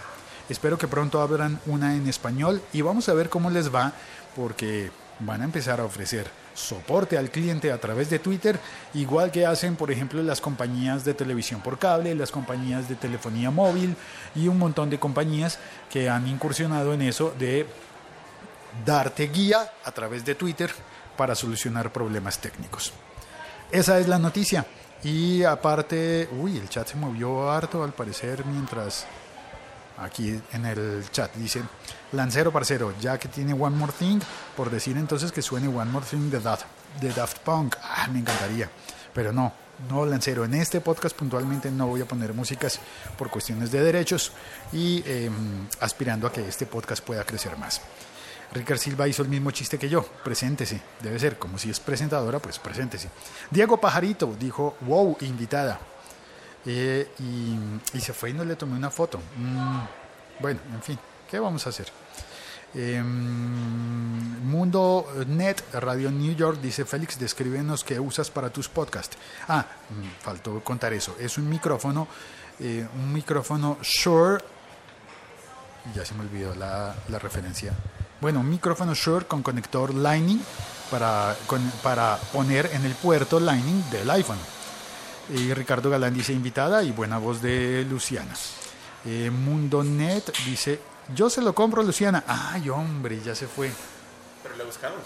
Espero 0.49 0.77
que 0.77 0.87
pronto 0.87 1.21
abran 1.21 1.59
una 1.65 1.95
en 1.95 2.07
español 2.07 2.61
y 2.73 2.81
vamos 2.81 3.09
a 3.09 3.13
ver 3.13 3.29
cómo 3.29 3.49
les 3.49 3.73
va 3.73 3.93
porque 4.35 4.91
van 5.19 5.41
a 5.41 5.45
empezar 5.45 5.79
a 5.79 5.85
ofrecer 5.85 6.29
soporte 6.53 7.17
al 7.17 7.29
cliente 7.29 7.71
a 7.71 7.79
través 7.79 8.09
de 8.09 8.19
Twitter, 8.19 8.59
igual 8.93 9.31
que 9.31 9.45
hacen, 9.45 9.75
por 9.75 9.91
ejemplo, 9.91 10.21
las 10.21 10.41
compañías 10.41 11.03
de 11.03 11.13
televisión 11.13 11.61
por 11.61 11.79
cable, 11.79 12.13
las 12.13 12.31
compañías 12.31 12.87
de 12.89 12.95
telefonía 12.95 13.51
móvil 13.51 13.95
y 14.35 14.47
un 14.47 14.59
montón 14.59 14.89
de 14.89 14.99
compañías 14.99 15.59
que 15.89 16.09
han 16.09 16.27
incursionado 16.27 16.93
en 16.93 17.01
eso 17.01 17.33
de 17.39 17.65
darte 18.85 19.27
guía 19.27 19.71
a 19.83 19.91
través 19.91 20.25
de 20.25 20.35
Twitter 20.35 20.71
para 21.17 21.35
solucionar 21.35 21.91
problemas 21.91 22.39
técnicos. 22.39 22.93
Esa 23.71 23.99
es 23.99 24.07
la 24.07 24.19
noticia. 24.19 24.65
Y 25.03 25.43
aparte, 25.43 26.29
uy, 26.39 26.57
el 26.57 26.69
chat 26.69 26.87
se 26.87 26.95
movió 26.95 27.51
harto 27.51 27.83
al 27.83 27.91
parecer 27.91 28.45
mientras 28.45 29.05
aquí 29.97 30.39
en 30.51 30.65
el 30.65 31.05
chat 31.11 31.33
dice 31.35 31.61
Lancero 32.11 32.51
parcero, 32.51 32.93
ya 32.99 33.17
que 33.17 33.27
tiene 33.27 33.53
One 33.53 33.75
More 33.75 33.93
Thing, 33.97 34.19
por 34.55 34.69
decir 34.69 34.97
entonces 34.97 35.31
que 35.31 35.41
suene 35.41 35.67
One 35.67 35.91
More 35.91 36.05
Thing 36.05 36.29
de 36.29 36.39
Daft, 36.39 36.65
de 37.01 37.11
Daft 37.11 37.39
Punk. 37.39 37.75
Ah, 37.81 38.07
me 38.11 38.19
encantaría. 38.19 38.69
Pero 39.13 39.31
no, 39.31 39.53
no 39.89 40.05
Lancero. 40.05 40.45
En 40.45 40.53
este 40.55 40.81
podcast 40.81 41.15
puntualmente 41.15 41.71
no 41.71 41.87
voy 41.87 42.01
a 42.01 42.05
poner 42.05 42.33
músicas 42.33 42.79
por 43.17 43.29
cuestiones 43.29 43.71
de 43.71 43.81
derechos 43.81 44.31
y 44.71 45.03
eh, 45.05 45.29
aspirando 45.79 46.27
a 46.27 46.31
que 46.31 46.47
este 46.47 46.65
podcast 46.65 47.03
pueda 47.03 47.23
crecer 47.23 47.57
más. 47.57 47.81
Ricard 48.53 48.77
Silva 48.77 49.07
hizo 49.07 49.23
el 49.23 49.29
mismo 49.29 49.51
chiste 49.51 49.79
que 49.79 49.89
yo. 49.89 50.03
Preséntese. 50.23 50.79
Debe 51.01 51.17
ser, 51.17 51.39
como 51.39 51.57
si 51.57 51.69
es 51.71 51.79
presentadora, 51.79 52.39
pues 52.39 52.59
preséntese. 52.59 53.09
Diego 53.49 53.77
Pajarito 53.77 54.35
dijo, 54.39 54.77
wow, 54.81 55.17
invitada. 55.21 55.79
Eh, 56.65 57.09
y, 57.19 57.99
se 57.99 58.13
fue 58.13 58.29
y 58.29 58.33
no 58.33 58.45
le 58.45 58.55
tomé 58.55 58.77
una 58.77 58.89
foto. 58.89 59.19
Mm, 59.37 59.79
bueno, 60.39 60.59
en 60.73 60.81
fin, 60.81 60.99
¿qué 61.29 61.39
vamos 61.39 61.65
a 61.65 61.69
hacer? 61.69 61.87
Eh, 62.75 63.01
Mundo 63.03 65.07
Net, 65.27 65.61
Radio 65.73 66.09
New 66.09 66.35
York, 66.35 66.59
dice 66.59 66.85
Félix, 66.85 67.19
descríbenos 67.19 67.83
qué 67.83 67.99
usas 67.99 68.31
para 68.31 68.49
tus 68.49 68.69
podcasts. 68.69 69.17
Ah, 69.47 69.65
mm, 69.89 70.23
faltó 70.23 70.63
contar 70.63 70.93
eso. 70.93 71.15
Es 71.19 71.37
un 71.37 71.49
micrófono, 71.49 72.07
eh, 72.59 72.87
un 72.95 73.13
micrófono 73.13 73.77
Shure. 73.81 74.43
Ya 75.93 76.05
se 76.05 76.13
me 76.13 76.21
olvidó 76.21 76.55
la, 76.55 76.95
referencia. 77.19 77.73
Bueno, 78.21 78.39
un 78.39 78.49
micrófono 78.49 78.93
Shure 78.93 79.25
con 79.25 79.43
conector 79.43 79.93
Lightning 79.93 80.41
para, 80.89 81.35
para 81.83 82.17
poner 82.31 82.69
en 82.73 82.85
el 82.85 82.95
puerto 82.95 83.39
Lightning 83.39 83.83
del 83.91 84.09
iPhone. 84.09 84.39
Y 85.29 85.53
Ricardo 85.53 85.89
Galán 85.89 86.13
dice 86.13 86.33
invitada 86.33 86.83
y 86.83 86.91
buena 86.91 87.17
voz 87.17 87.41
de 87.41 87.85
Luciana. 87.89 88.33
Eh, 89.05 89.29
Mundonet 89.31 90.31
dice, 90.45 90.79
yo 91.15 91.29
se 91.29 91.41
lo 91.41 91.53
compro 91.55 91.81
Luciana. 91.83 92.23
Ay, 92.27 92.69
hombre, 92.69 93.19
ya 93.23 93.33
se 93.35 93.47
fue. 93.47 93.71
Pero 94.43 94.55
lo 94.57 94.65
buscamos. 94.65 94.99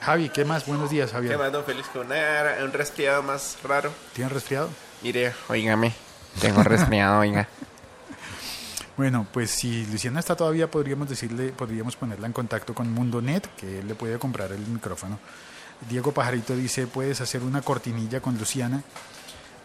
Javi, 0.00 0.28
¿qué 0.28 0.44
más? 0.44 0.66
Buenos 0.66 0.90
días, 0.90 1.10
¿Qué 1.10 1.16
Javier. 1.16 1.38
más, 1.38 1.52
don 1.52 1.64
Félix? 1.64 1.88
Con 1.88 2.06
un 2.06 2.72
resfriado 2.72 3.22
más 3.22 3.56
raro. 3.64 3.90
¿Tienes 4.12 4.32
resfriado? 4.32 4.68
Mire, 5.02 5.32
oígame. 5.48 5.92
Tengo 6.40 6.62
resfriado, 6.62 7.18
oiga. 7.20 7.48
Bueno, 8.96 9.26
pues 9.32 9.50
si 9.50 9.86
Luciana 9.86 10.20
está 10.20 10.36
todavía, 10.36 10.70
podríamos 10.70 11.08
decirle, 11.08 11.50
podríamos 11.50 11.96
ponerla 11.96 12.26
en 12.26 12.32
contacto 12.32 12.74
con 12.74 12.92
Mundonet, 12.92 13.48
que 13.56 13.78
él 13.80 13.88
le 13.88 13.94
puede 13.94 14.18
comprar 14.18 14.52
el 14.52 14.60
micrófono. 14.66 15.18
Diego 15.88 16.12
Pajarito 16.12 16.54
dice, 16.56 16.86
¿puedes 16.86 17.20
hacer 17.20 17.42
una 17.42 17.62
cortinilla 17.62 18.20
con 18.20 18.36
Luciana? 18.36 18.82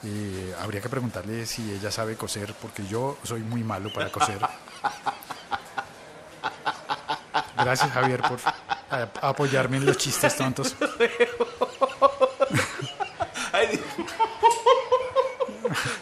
Eh, 0.05 0.53
habría 0.61 0.81
que 0.81 0.89
preguntarle 0.89 1.45
si 1.45 1.71
ella 1.71 1.89
sabe 1.91 2.15
coser, 2.17 2.53
porque 2.61 2.85
yo 2.85 3.17
soy 3.23 3.41
muy 3.41 3.63
malo 3.63 3.91
para 3.93 4.11
coser. 4.11 4.37
Gracias, 7.55 7.91
Javier, 7.91 8.21
por 8.21 8.37
eh, 8.39 9.07
apoyarme 9.21 9.77
en 9.77 9.85
los 9.85 9.97
chistes 9.97 10.35
tontos. 10.35 10.75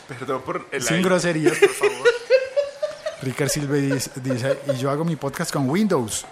Perdón 0.08 0.42
por 0.42 0.68
el 0.72 0.82
Sin 0.82 0.98
aire. 0.98 1.10
groserías, 1.10 1.58
por 1.58 1.70
favor. 1.70 1.98
Ricard 3.22 3.50
Silva 3.50 3.76
dice, 3.76 4.12
dice, 4.16 4.60
y 4.74 4.78
yo 4.78 4.90
hago 4.90 5.06
mi 5.06 5.16
podcast 5.16 5.52
con 5.52 5.70
Windows. 5.70 6.26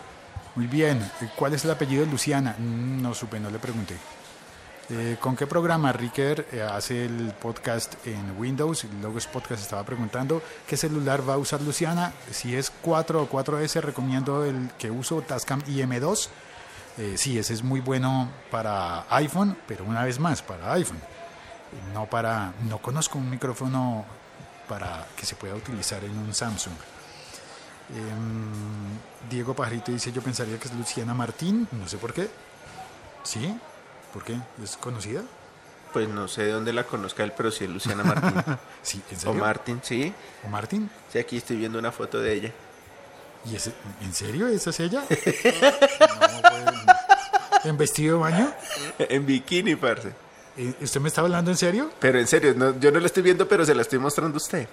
Muy 0.55 0.65
bien. 0.67 1.09
¿Cuál 1.35 1.53
es 1.53 1.63
el 1.63 1.71
apellido 1.71 2.03
de 2.03 2.11
Luciana? 2.11 2.55
Mm, 2.57 3.01
No 3.01 3.13
supe, 3.13 3.39
no 3.39 3.49
le 3.49 3.59
pregunté. 3.59 3.95
Eh, 4.91 5.17
¿Con 5.19 5.35
qué 5.35 5.45
programa 5.45 5.93
Ricker 5.93 6.47
eh, 6.51 6.63
hace 6.63 7.05
el 7.05 7.31
podcast 7.39 8.07
en 8.07 8.35
Windows? 8.39 8.85
Logos 9.03 9.27
Podcast 9.27 9.61
estaba 9.61 9.83
preguntando 9.83 10.41
qué 10.67 10.77
celular 10.77 11.27
va 11.27 11.35
a 11.35 11.37
usar 11.37 11.61
Luciana. 11.61 12.11
Si 12.31 12.55
es 12.55 12.71
4 12.81 13.21
o 13.21 13.29
4S, 13.29 13.81
recomiendo 13.81 14.43
el 14.43 14.71
que 14.79 14.89
uso 14.89 15.21
Tascam 15.21 15.61
IM2. 15.61 16.29
Eh, 16.97 17.13
sí, 17.17 17.37
ese 17.37 17.53
es 17.53 17.63
muy 17.63 17.81
bueno 17.81 18.29
para 18.49 19.05
iPhone, 19.15 19.55
pero 19.67 19.85
una 19.85 20.03
vez 20.03 20.19
más, 20.19 20.41
para 20.41 20.73
iPhone. 20.73 20.99
No 21.93 22.07
para, 22.07 22.53
no 22.67 22.79
conozco 22.79 23.19
un 23.19 23.29
micrófono 23.29 24.05
para 24.67 25.05
que 25.15 25.23
se 25.23 25.35
pueda 25.35 25.53
utilizar 25.53 26.03
en 26.03 26.17
un 26.17 26.33
Samsung. 26.33 26.73
Em, 27.95 29.29
Diego 29.29 29.53
Pajarito 29.53 29.91
dice, 29.91 30.11
yo 30.11 30.23
pensaría 30.23 30.57
que 30.57 30.67
es 30.67 30.73
Luciana 30.73 31.13
Martín, 31.13 31.67
no 31.73 31.87
sé 31.87 31.99
por 31.99 32.11
qué. 32.11 32.27
¿Sí? 33.21 33.55
¿Por 34.13 34.23
qué? 34.23 34.37
¿Es 34.63 34.77
conocida? 34.77 35.21
Pues 35.93 36.07
no 36.07 36.27
sé 36.27 36.43
de 36.43 36.51
dónde 36.51 36.71
la 36.73 36.83
conozca 36.83 37.23
él, 37.23 37.33
pero 37.35 37.51
sí 37.51 37.63
es 37.63 37.69
Luciana 37.69 38.03
Martín. 38.03 38.33
Sí, 38.83 39.01
¿en 39.11 39.17
o 39.17 39.19
serio? 39.19 39.41
Martín, 39.41 39.79
sí. 39.83 40.13
¿O 40.45 40.49
Martín? 40.49 40.89
Sí, 41.11 41.19
aquí 41.19 41.37
estoy 41.37 41.57
viendo 41.57 41.77
una 41.79 41.91
foto 41.91 42.19
de 42.19 42.33
ella. 42.33 42.51
¿Y 43.45 43.55
ese- 43.55 43.73
¿En 44.01 44.13
serio? 44.13 44.47
¿Esa 44.47 44.69
es 44.71 44.79
ella? 44.79 45.03
No, 45.09 46.41
pues, 46.41 47.65
¿En 47.65 47.77
vestido 47.77 48.17
de 48.17 48.21
baño? 48.23 48.51
en 48.99 49.25
bikini, 49.25 49.75
parce. 49.75 50.13
Eh, 50.57 50.73
¿Usted 50.81 50.99
me 51.01 51.09
está 51.09 51.21
hablando 51.21 51.51
en 51.51 51.57
serio? 51.57 51.91
Pero 51.99 52.19
en 52.19 52.27
serio, 52.27 52.53
no, 52.55 52.77
yo 52.79 52.91
no 52.91 52.99
la 52.99 53.05
estoy 53.07 53.23
viendo, 53.23 53.47
pero 53.47 53.65
se 53.65 53.75
la 53.75 53.81
estoy 53.81 53.99
mostrando 53.99 54.35
a 54.35 54.37
usted. 54.37 54.67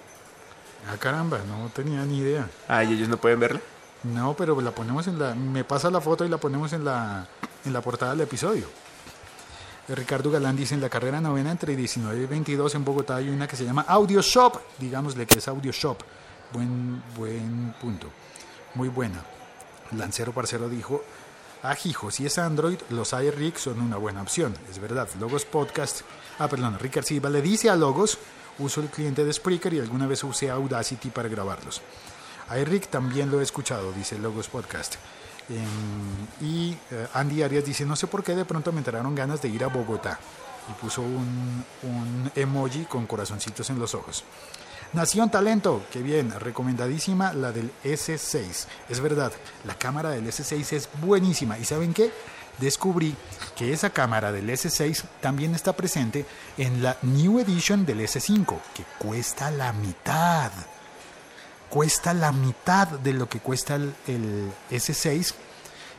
Ah, 0.89 0.95
caramba, 0.97 1.39
no 1.47 1.69
tenía 1.73 2.03
ni 2.05 2.19
idea. 2.19 2.47
Ah, 2.67 2.83
¿y 2.83 2.93
ellos 2.93 3.09
no 3.09 3.17
pueden 3.17 3.39
verla? 3.39 3.59
No, 4.03 4.35
pero 4.35 4.59
la 4.61 4.71
ponemos 4.71 5.07
en 5.07 5.19
la... 5.19 5.33
Me 5.35 5.63
pasa 5.65 5.89
la 5.89 5.99
foto 5.99 6.23
y 6.23 6.29
la 6.29 6.37
ponemos 6.37 6.71
en 6.71 6.85
la, 6.85 7.27
en 7.65 7.73
la 7.73 7.81
portada 7.81 8.11
del 8.11 8.21
episodio. 8.21 8.67
Ricardo 9.95 10.29
Galán 10.29 10.57
dice, 10.57 10.75
en 10.75 10.81
la 10.81 10.89
carrera 10.89 11.21
novena 11.21 11.51
entre 11.51 11.75
19 11.75 12.23
y 12.23 12.25
22 12.25 12.75
en 12.75 12.83
Bogotá 12.83 13.15
hay 13.15 13.29
una 13.29 13.47
que 13.47 13.55
se 13.55 13.63
llama 13.63 13.85
Audio 13.87 14.21
Shop. 14.21 14.59
Digámosle 14.77 15.25
que 15.25 15.39
es 15.39 15.47
Audio 15.47 15.71
Shop. 15.71 15.97
Buen, 16.51 17.01
buen 17.15 17.73
punto. 17.79 18.07
Muy 18.75 18.89
buena. 18.89 19.23
Lancero 19.93 20.33
Parcero 20.33 20.67
dijo, 20.67 21.01
Ajijo, 21.63 22.11
si 22.11 22.25
es 22.25 22.37
Android, 22.37 22.77
los 22.89 23.13
iRig 23.13 23.57
son 23.57 23.81
una 23.81 23.97
buena 23.97 24.21
opción. 24.21 24.53
Es 24.69 24.79
verdad, 24.79 25.07
Logos 25.19 25.45
Podcast... 25.45 26.01
Ah, 26.37 26.47
perdón, 26.47 26.77
Ricard 26.79 27.05
Silva 27.05 27.29
le 27.29 27.41
dice 27.41 27.69
a 27.69 27.75
Logos, 27.75 28.19
uso 28.59 28.81
el 28.81 28.89
cliente 28.89 29.23
de 29.23 29.33
Spreaker 29.33 29.73
y 29.73 29.79
alguna 29.79 30.05
vez 30.05 30.23
usé 30.23 30.49
Audacity 30.49 31.09
para 31.09 31.29
grabarlos. 31.29 31.81
iRig 32.55 32.87
también 32.87 33.29
lo 33.31 33.39
he 33.39 33.43
escuchado, 33.43 33.91
dice 33.91 34.17
Logos 34.17 34.47
Podcast. 34.47 34.95
Em, 35.49 36.45
y 36.45 36.77
eh, 36.91 37.07
Andy 37.13 37.43
Arias 37.43 37.65
dice, 37.65 37.85
no 37.85 37.95
sé 37.95 38.07
por 38.07 38.23
qué 38.23 38.35
de 38.35 38.45
pronto 38.45 38.71
me 38.71 38.79
entraron 38.79 39.15
ganas 39.15 39.41
de 39.41 39.49
ir 39.49 39.63
a 39.63 39.67
Bogotá. 39.67 40.19
Y 40.69 40.73
puso 40.81 41.01
un, 41.01 41.63
un 41.83 42.31
emoji 42.35 42.85
con 42.85 43.07
corazoncitos 43.07 43.69
en 43.69 43.79
los 43.79 43.95
ojos. 43.95 44.23
Nación 44.93 45.29
Talento, 45.29 45.83
qué 45.91 46.01
bien, 46.01 46.31
recomendadísima 46.31 47.33
la 47.33 47.51
del 47.51 47.71
S6. 47.83 48.65
Es 48.89 48.99
verdad, 48.99 49.31
la 49.65 49.75
cámara 49.75 50.09
del 50.11 50.25
S6 50.25 50.73
es 50.73 50.89
buenísima. 51.01 51.57
¿Y 51.57 51.65
saben 51.65 51.93
qué? 51.93 52.11
Descubrí 52.59 53.15
que 53.55 53.73
esa 53.73 53.89
cámara 53.91 54.31
del 54.31 54.49
S6 54.49 55.03
también 55.21 55.53
está 55.53 55.73
presente 55.73 56.25
en 56.57 56.81
la 56.81 56.97
New 57.01 57.39
Edition 57.39 57.85
del 57.85 57.99
S5, 57.99 58.57
que 58.73 58.83
cuesta 58.97 59.51
la 59.51 59.73
mitad. 59.73 60.51
Cuesta 61.69 62.13
la 62.13 62.31
mitad 62.31 62.87
de 62.87 63.13
lo 63.13 63.27
que 63.27 63.39
cuesta 63.39 63.75
el, 63.75 63.93
el 64.07 64.51
S6 64.71 65.33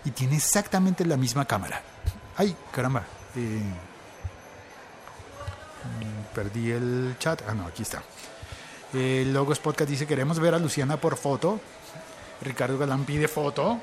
y 0.05 0.11
tiene 0.13 0.37
exactamente 0.37 1.05
la 1.05 1.17
misma 1.17 1.45
cámara. 1.45 1.83
Ay, 2.37 2.57
caramba. 2.73 3.05
eh, 3.37 3.61
perdí 6.35 6.71
el 6.71 7.17
chat. 7.19 7.43
Ah, 7.49 7.55
no, 7.55 7.67
aquí 7.67 7.83
está. 7.83 8.03
Eh, 8.95 9.25
Logos 9.33 9.59
Podcast 9.59 9.91
dice, 9.91 10.07
queremos 10.07 10.39
ver 10.39 10.55
a 10.55 10.59
Luciana 10.59 10.97
por 10.99 11.17
foto. 11.17 11.61
Ricardo 12.41 12.79
Galán 12.79 13.05
pide 13.05 13.29
foto. 13.29 13.79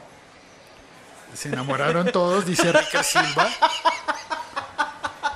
Se 1.34 1.50
enamoraron 1.50 2.12
todos, 2.12 2.46
dice 2.46 2.72
Rica 2.72 3.04
Silva. 3.04 3.50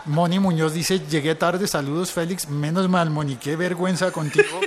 Moni 0.06 0.40
Muñoz 0.40 0.74
dice, 0.74 1.00
llegué 1.00 1.36
tarde, 1.36 1.68
saludos 1.68 2.12
Félix. 2.12 2.48
Menos 2.48 2.90
mal, 2.90 3.10
Moni, 3.10 3.36
qué 3.36 3.56
vergüenza 3.56 4.12
contigo. 4.12 4.60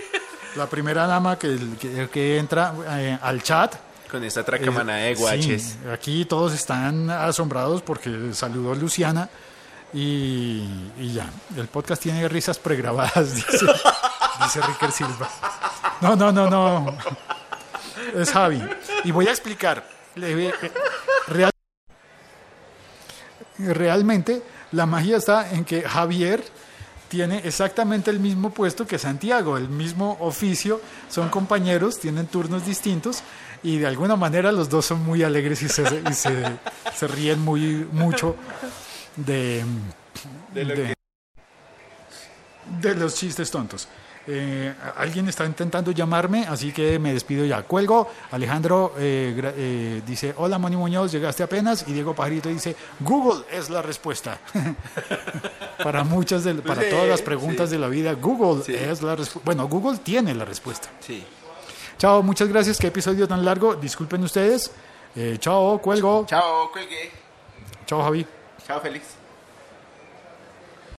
La 0.57 0.67
primera 0.67 1.07
dama 1.07 1.39
que, 1.39 1.59
que, 1.81 2.09
que 2.11 2.39
entra 2.39 2.75
eh, 2.91 3.19
al 3.23 3.43
chat. 3.43 3.75
Con 4.11 4.23
esta 4.25 4.45
tracamana 4.45 4.97
de 4.97 5.13
Eh, 5.13 5.15
guaches. 5.15 5.63
sí, 5.63 5.79
aquí 5.91 6.25
todos 6.27 6.53
están 6.53 7.09
asombrados 7.11 7.81
porque 7.83 8.35
saludó 8.35 8.75
Luciana 8.75 9.29
y, 9.95 10.67
y 10.99 11.13
ya. 11.15 11.31
El 11.57 11.69
podcast 11.69 12.03
tiene 12.03 12.29
risas 12.29 12.59
pregrabadas, 12.59 13.35
dice, 13.35 13.67
dice 14.45 14.61
Ricker 14.61 14.93
Silva. 14.93 15.29
No, 16.03 16.15
no, 16.17 16.31
no, 16.31 16.51
no. 16.51 16.99
Es 18.15 18.31
Javi. 18.31 18.63
Y 19.05 19.11
voy 19.13 19.27
a 19.29 19.31
explicar. 19.31 19.83
Eh, 20.17 20.53
real- 21.29 21.51
realmente 23.59 24.43
la 24.73 24.85
magia 24.87 25.17
está 25.17 25.51
en 25.53 25.65
que 25.65 25.83
Javier 25.83 26.43
tiene 27.13 27.43
exactamente 27.45 28.11
el 28.11 28.21
mismo 28.21 28.49
puesto 28.55 28.87
que 28.87 28.99
Santiago, 28.99 29.59
el 29.59 29.69
mismo 29.69 30.17
oficio, 30.21 30.81
son 31.11 31.29
compañeros, 31.29 32.01
tienen 32.01 32.27
turnos 32.27 32.65
distintos 32.65 33.23
y 33.63 33.77
de 33.77 33.87
alguna 33.87 34.17
manera 34.17 34.51
los 34.51 34.71
dos 34.71 34.87
son 34.87 35.05
muy 35.05 35.23
alegres 35.23 35.61
y 35.61 35.69
se, 35.69 36.03
y 36.09 36.15
se, 36.15 36.43
se 36.95 37.07
ríen 37.09 37.39
muy 37.39 37.87
mucho 37.93 38.35
de 39.15 39.63
los 42.95 43.15
chistes 43.15 43.51
tontos. 43.51 43.89
Eh, 44.27 44.73
alguien 44.97 45.29
está 45.29 45.45
intentando 45.45 45.91
llamarme, 45.91 46.47
así 46.49 46.71
que 46.73 46.99
me 46.99 47.13
despido 47.13 47.45
ya. 47.45 47.63
Cuelgo. 47.63 48.09
Alejandro 48.31 48.95
eh, 48.99 49.35
eh, 49.57 50.03
dice: 50.07 50.33
Hola, 50.37 50.59
Moni 50.59 50.77
Muñoz, 50.77 51.11
llegaste 51.11 51.43
apenas. 51.43 51.85
Y 51.89 51.93
Diego 51.93 52.15
Pajarito 52.15 52.49
dice: 52.49 52.77
Google 53.01 53.45
es 53.51 53.69
la 53.69 53.83
respuesta. 53.83 54.39
para 55.83 56.05
muchas, 56.05 56.45
de, 56.45 56.55
para 56.55 56.83
Sí, 56.83 56.89
todas 56.91 57.09
las 57.09 57.23
preguntas 57.23 57.69
sí. 57.71 57.75
de 57.77 57.81
la 57.81 57.89
vida, 57.89 58.13
Google 58.15 58.63
Sí. 58.63 58.75
es 58.75 59.03
la 59.03 59.17
respuesta. 59.17 59.45
Bueno, 59.45 59.67
Google 59.69 59.99
tiene 59.99 60.35
la 60.35 60.45
respuesta. 60.45 60.89
Sí. 61.01 61.25
Chao, 61.99 62.23
muchas 62.23 62.49
gracias. 62.49 62.79
Qué 62.79 62.89
episodio 62.89 63.27
tan 63.29 63.45
largo. 63.45 63.75
Disculpen 63.75 64.23
ustedes. 64.23 64.71
Eh, 65.17 65.37
chao, 65.41 65.79
cuelgo. 65.79 66.25
Chao, 66.27 66.71
cuelgue. 66.73 67.11
Chao, 67.87 68.03
Javi. 68.03 68.27
Chao, 68.67 68.81
Félix. 68.81 69.05